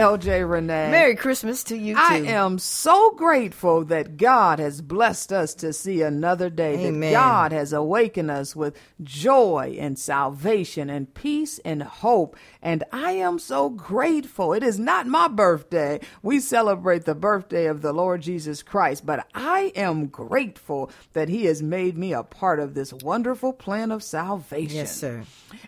LJ 0.00 0.50
Renee. 0.50 0.90
Merry 0.90 1.14
Christmas 1.14 1.62
to 1.64 1.76
you 1.76 1.94
too. 1.94 2.00
I 2.00 2.16
am 2.16 2.58
so 2.58 3.10
grateful 3.12 3.84
that 3.84 4.16
God 4.16 4.58
has 4.58 4.80
blessed 4.80 5.30
us 5.30 5.52
to 5.56 5.74
see 5.74 6.00
another 6.00 6.48
day. 6.48 6.86
Amen. 6.86 7.12
That 7.12 7.20
God 7.20 7.52
has 7.52 7.74
awakened 7.74 8.30
us 8.30 8.56
with 8.56 8.76
joy 9.02 9.76
and 9.78 9.98
salvation 9.98 10.88
and 10.88 11.12
peace 11.12 11.58
and 11.66 11.82
hope. 11.82 12.36
And 12.62 12.82
I 12.92 13.12
am 13.12 13.38
so 13.38 13.68
grateful. 13.68 14.54
It 14.54 14.62
is 14.62 14.78
not 14.78 15.06
my 15.06 15.28
birthday. 15.28 16.00
We 16.22 16.40
celebrate 16.40 17.04
the 17.04 17.14
birthday 17.14 17.66
of 17.66 17.82
the 17.82 17.92
Lord 17.92 18.22
Jesus 18.22 18.62
Christ, 18.62 19.04
but 19.04 19.26
I 19.34 19.72
am 19.76 20.06
grateful 20.06 20.90
that 21.12 21.28
He 21.28 21.44
has 21.44 21.62
made 21.62 21.98
me 21.98 22.14
a 22.14 22.22
part 22.22 22.58
of 22.58 22.72
this 22.72 22.92
wonderful 22.92 23.52
plan 23.52 23.90
of 23.90 24.02
salvation. 24.02 24.76
Yes, 24.76 24.96
sir. 24.96 25.24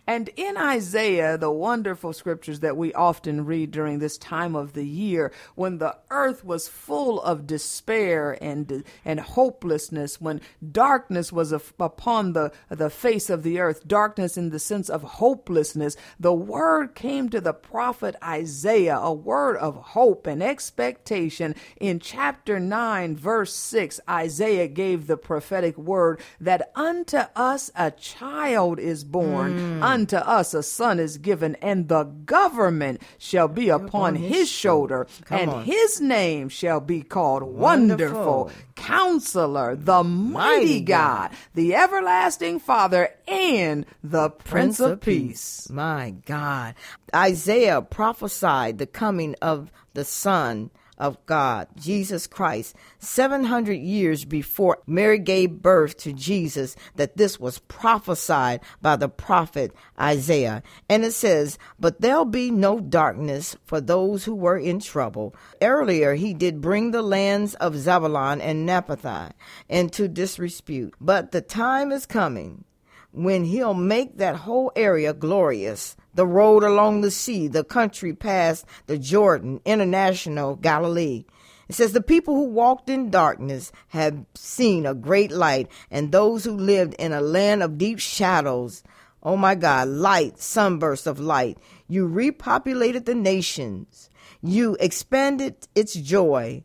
And 0.06 0.30
in 0.36 0.56
Isaiah, 0.56 1.36
the 1.36 1.50
wonderful 1.50 2.12
scriptures 2.12 2.60
that 2.60 2.76
we 2.76 2.94
often 2.94 3.44
read 3.44 3.70
during 3.70 3.98
this 3.98 4.18
time 4.22 4.54
of 4.54 4.72
the 4.72 4.86
year, 4.86 5.32
when 5.56 5.78
the 5.78 5.96
earth 6.10 6.44
was 6.44 6.68
full 6.68 7.20
of 7.20 7.46
despair 7.46 8.38
and 8.40 8.84
and 9.04 9.20
hopelessness, 9.20 10.20
when 10.20 10.40
darkness 10.70 11.32
was 11.32 11.52
upon 11.52 12.32
the 12.32 12.52
the 12.68 12.88
face 12.88 13.28
of 13.28 13.42
the 13.42 13.58
earth, 13.58 13.86
darkness 13.86 14.36
in 14.36 14.50
the 14.50 14.58
sense 14.58 14.88
of 14.88 15.02
hopelessness, 15.02 15.96
the 16.18 16.32
word 16.32 16.94
came 16.94 17.28
to 17.28 17.40
the 17.40 17.52
prophet 17.52 18.14
Isaiah, 18.22 18.98
a 18.98 19.12
word 19.12 19.56
of 19.56 19.76
hope 19.76 20.26
and 20.26 20.42
expectation. 20.42 21.54
In 21.80 21.98
chapter 21.98 22.60
9, 22.60 23.16
verse 23.16 23.54
6, 23.54 24.00
Isaiah 24.08 24.68
gave 24.68 25.06
the 25.06 25.16
prophetic 25.16 25.76
word 25.76 26.20
that 26.40 26.70
unto 26.74 27.18
us 27.34 27.70
a 27.74 27.90
child 27.90 28.78
is 28.78 29.02
born, 29.04 29.58
mm. 29.58 29.82
unto 29.82 30.16
us 30.16 30.54
a 30.54 30.62
son 30.62 31.00
is 31.00 31.18
given, 31.18 31.56
and 31.56 31.88
the 31.88 32.04
government 32.04 33.02
shall 33.18 33.48
be 33.48 33.68
upon 33.68 34.11
his 34.16 34.48
shoulder, 34.48 35.06
Come 35.24 35.38
and 35.38 35.50
on. 35.50 35.64
his 35.64 36.00
name 36.00 36.48
shall 36.48 36.80
be 36.80 37.02
called 37.02 37.42
Wonderful, 37.42 38.44
Wonderful. 38.44 38.50
Counselor, 38.74 39.76
the 39.76 40.02
Mighty 40.02 40.32
Mighty 40.32 40.80
God, 40.80 41.30
the 41.54 41.74
Everlasting 41.74 42.60
Father, 42.60 43.10
and 43.28 43.86
the 44.02 44.30
Prince 44.30 44.80
of 44.80 45.00
Peace. 45.00 45.68
My 45.70 46.14
God. 46.26 46.74
Isaiah 47.14 47.82
prophesied 47.82 48.78
the 48.78 48.86
coming 48.86 49.34
of 49.42 49.70
the 49.94 50.04
Son 50.04 50.70
of 50.98 51.24
God, 51.26 51.68
Jesus 51.76 52.26
Christ, 52.26 52.76
700 52.98 53.74
years 53.74 54.24
before 54.24 54.78
Mary 54.86 55.18
gave 55.18 55.62
birth 55.62 55.96
to 55.98 56.12
Jesus, 56.12 56.76
that 56.96 57.16
this 57.16 57.40
was 57.40 57.58
prophesied 57.60 58.60
by 58.80 58.96
the 58.96 59.08
prophet 59.08 59.74
Isaiah. 60.00 60.62
And 60.88 61.04
it 61.04 61.12
says, 61.12 61.58
But 61.78 62.00
there'll 62.00 62.24
be 62.24 62.50
no 62.50 62.80
darkness 62.80 63.56
for 63.64 63.80
those 63.80 64.24
who 64.24 64.34
were 64.34 64.58
in 64.58 64.80
trouble. 64.80 65.34
Earlier, 65.60 66.14
he 66.14 66.34
did 66.34 66.60
bring 66.60 66.90
the 66.90 67.02
lands 67.02 67.54
of 67.54 67.76
Zebulun 67.76 68.40
and 68.40 68.66
Naphtali 68.66 69.32
into 69.68 70.08
disrepute. 70.08 70.94
But 71.00 71.32
the 71.32 71.40
time 71.40 71.92
is 71.92 72.06
coming 72.06 72.64
when 73.12 73.44
he'll 73.44 73.74
make 73.74 74.16
that 74.16 74.36
whole 74.36 74.72
area 74.74 75.12
glorious. 75.12 75.96
The 76.14 76.26
road 76.26 76.62
along 76.62 77.00
the 77.00 77.10
sea, 77.10 77.48
the 77.48 77.64
country 77.64 78.12
past 78.14 78.66
the 78.86 78.98
Jordan, 78.98 79.60
international 79.64 80.56
Galilee. 80.56 81.24
It 81.68 81.74
says, 81.74 81.92
The 81.92 82.02
people 82.02 82.34
who 82.34 82.50
walked 82.50 82.90
in 82.90 83.10
darkness 83.10 83.72
have 83.88 84.26
seen 84.34 84.84
a 84.84 84.94
great 84.94 85.30
light, 85.30 85.70
and 85.90 86.10
those 86.10 86.44
who 86.44 86.56
lived 86.56 86.94
in 86.94 87.12
a 87.12 87.20
land 87.20 87.62
of 87.62 87.78
deep 87.78 87.98
shadows. 87.98 88.82
Oh 89.22 89.36
my 89.36 89.54
God, 89.54 89.88
light, 89.88 90.38
sunburst 90.38 91.06
of 91.06 91.20
light. 91.20 91.58
You 91.88 92.08
repopulated 92.08 93.04
the 93.04 93.14
nations. 93.14 94.10
You 94.42 94.76
expanded 94.80 95.68
its 95.74 95.94
joy. 95.94 96.64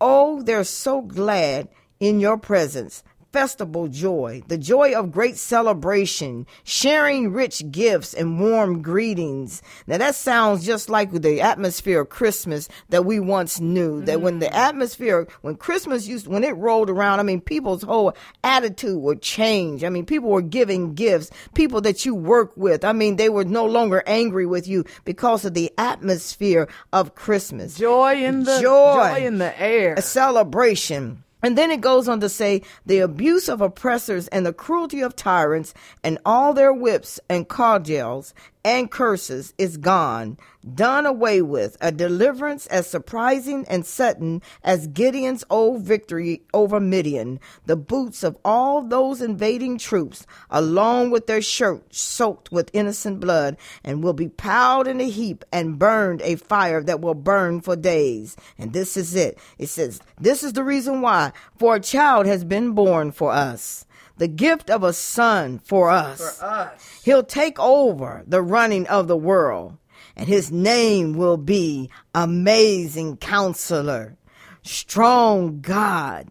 Oh, 0.00 0.42
they're 0.42 0.64
so 0.64 1.00
glad 1.02 1.68
in 2.00 2.18
your 2.18 2.36
presence. 2.36 3.04
Festival 3.32 3.88
joy, 3.88 4.42
the 4.48 4.58
joy 4.58 4.92
of 4.92 5.10
great 5.10 5.38
celebration, 5.38 6.46
sharing 6.64 7.32
rich 7.32 7.70
gifts 7.70 8.12
and 8.12 8.38
warm 8.38 8.82
greetings. 8.82 9.62
Now 9.86 9.96
that 9.98 10.14
sounds 10.14 10.66
just 10.66 10.90
like 10.90 11.10
the 11.12 11.40
atmosphere 11.40 12.02
of 12.02 12.10
Christmas 12.10 12.68
that 12.90 13.06
we 13.06 13.20
once 13.20 13.58
knew. 13.58 14.02
That 14.02 14.20
when 14.20 14.38
the 14.38 14.46
mm-hmm. 14.46 14.54
atmosphere, 14.54 15.26
when 15.40 15.56
Christmas 15.56 16.06
used, 16.06 16.26
when 16.26 16.44
it 16.44 16.56
rolled 16.56 16.90
around, 16.90 17.20
I 17.20 17.22
mean, 17.22 17.40
people's 17.40 17.82
whole 17.82 18.14
attitude 18.44 19.00
would 19.00 19.22
change. 19.22 19.82
I 19.82 19.88
mean, 19.88 20.04
people 20.04 20.28
were 20.28 20.42
giving 20.42 20.94
gifts, 20.94 21.30
people 21.54 21.80
that 21.82 22.04
you 22.04 22.14
work 22.14 22.52
with. 22.56 22.84
I 22.84 22.92
mean, 22.92 23.16
they 23.16 23.30
were 23.30 23.44
no 23.44 23.64
longer 23.64 24.02
angry 24.06 24.44
with 24.44 24.68
you 24.68 24.84
because 25.04 25.46
of 25.46 25.54
the 25.54 25.72
atmosphere 25.78 26.68
of 26.92 27.14
Christmas 27.14 27.78
Joy 27.78 28.24
in 28.24 28.44
the 28.44 28.60
Joy. 28.60 28.94
joy 28.94 29.26
in 29.26 29.38
the 29.38 29.58
air. 29.58 29.94
a 29.94 30.02
celebration. 30.02 31.24
And 31.42 31.58
then 31.58 31.70
it 31.70 31.80
goes 31.80 32.08
on 32.08 32.20
to 32.20 32.28
say 32.28 32.62
the 32.86 33.00
abuse 33.00 33.48
of 33.48 33.60
oppressors 33.60 34.28
and 34.28 34.46
the 34.46 34.52
cruelty 34.52 35.00
of 35.00 35.16
tyrants 35.16 35.74
and 36.04 36.18
all 36.24 36.54
their 36.54 36.72
whips 36.72 37.18
and 37.28 37.48
cudgels 37.48 38.32
and 38.64 38.90
curses 38.90 39.52
is 39.58 39.76
gone, 39.76 40.38
done 40.74 41.06
away 41.06 41.42
with, 41.42 41.76
a 41.80 41.90
deliverance 41.90 42.66
as 42.68 42.86
surprising 42.86 43.64
and 43.68 43.84
sudden 43.84 44.40
as 44.62 44.86
Gideon's 44.86 45.44
old 45.50 45.82
victory 45.82 46.42
over 46.54 46.78
Midian, 46.78 47.40
the 47.66 47.76
boots 47.76 48.22
of 48.22 48.38
all 48.44 48.82
those 48.82 49.20
invading 49.20 49.78
troops, 49.78 50.26
along 50.50 51.10
with 51.10 51.26
their 51.26 51.42
shirts 51.42 52.00
soaked 52.00 52.52
with 52.52 52.70
innocent 52.72 53.20
blood, 53.20 53.56
and 53.82 54.02
will 54.02 54.12
be 54.12 54.28
piled 54.28 54.86
in 54.86 55.00
a 55.00 55.08
heap 55.08 55.44
and 55.52 55.78
burned 55.78 56.22
a 56.22 56.36
fire 56.36 56.82
that 56.82 57.00
will 57.00 57.14
burn 57.14 57.60
for 57.60 57.74
days. 57.74 58.36
And 58.58 58.72
this 58.72 58.96
is 58.96 59.14
it. 59.14 59.38
It 59.58 59.68
says, 59.68 60.00
This 60.20 60.44
is 60.44 60.52
the 60.52 60.64
reason 60.64 61.00
why, 61.00 61.32
for 61.58 61.76
a 61.76 61.80
child 61.80 62.26
has 62.26 62.44
been 62.44 62.72
born 62.72 63.10
for 63.12 63.32
us. 63.32 63.86
The 64.18 64.28
gift 64.28 64.70
of 64.70 64.82
a 64.82 64.92
son 64.92 65.58
for 65.58 65.90
us. 65.90 66.38
For 66.38 66.44
us. 66.44 67.00
He'll 67.04 67.22
take 67.22 67.58
over 67.58 68.22
the 68.26 68.42
running 68.42 68.86
of 68.86 69.08
the 69.08 69.16
world, 69.16 69.78
and 70.16 70.28
his 70.28 70.52
name 70.52 71.14
will 71.14 71.36
be 71.36 71.90
Amazing 72.14 73.16
Counselor, 73.16 74.16
Strong 74.62 75.60
God, 75.60 76.28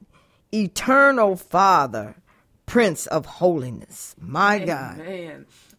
Eternal 0.53 1.35
Father, 1.35 2.15
Prince 2.65 3.07
of 3.07 3.25
Holiness. 3.25 4.15
My 4.19 4.59
God. 4.59 5.01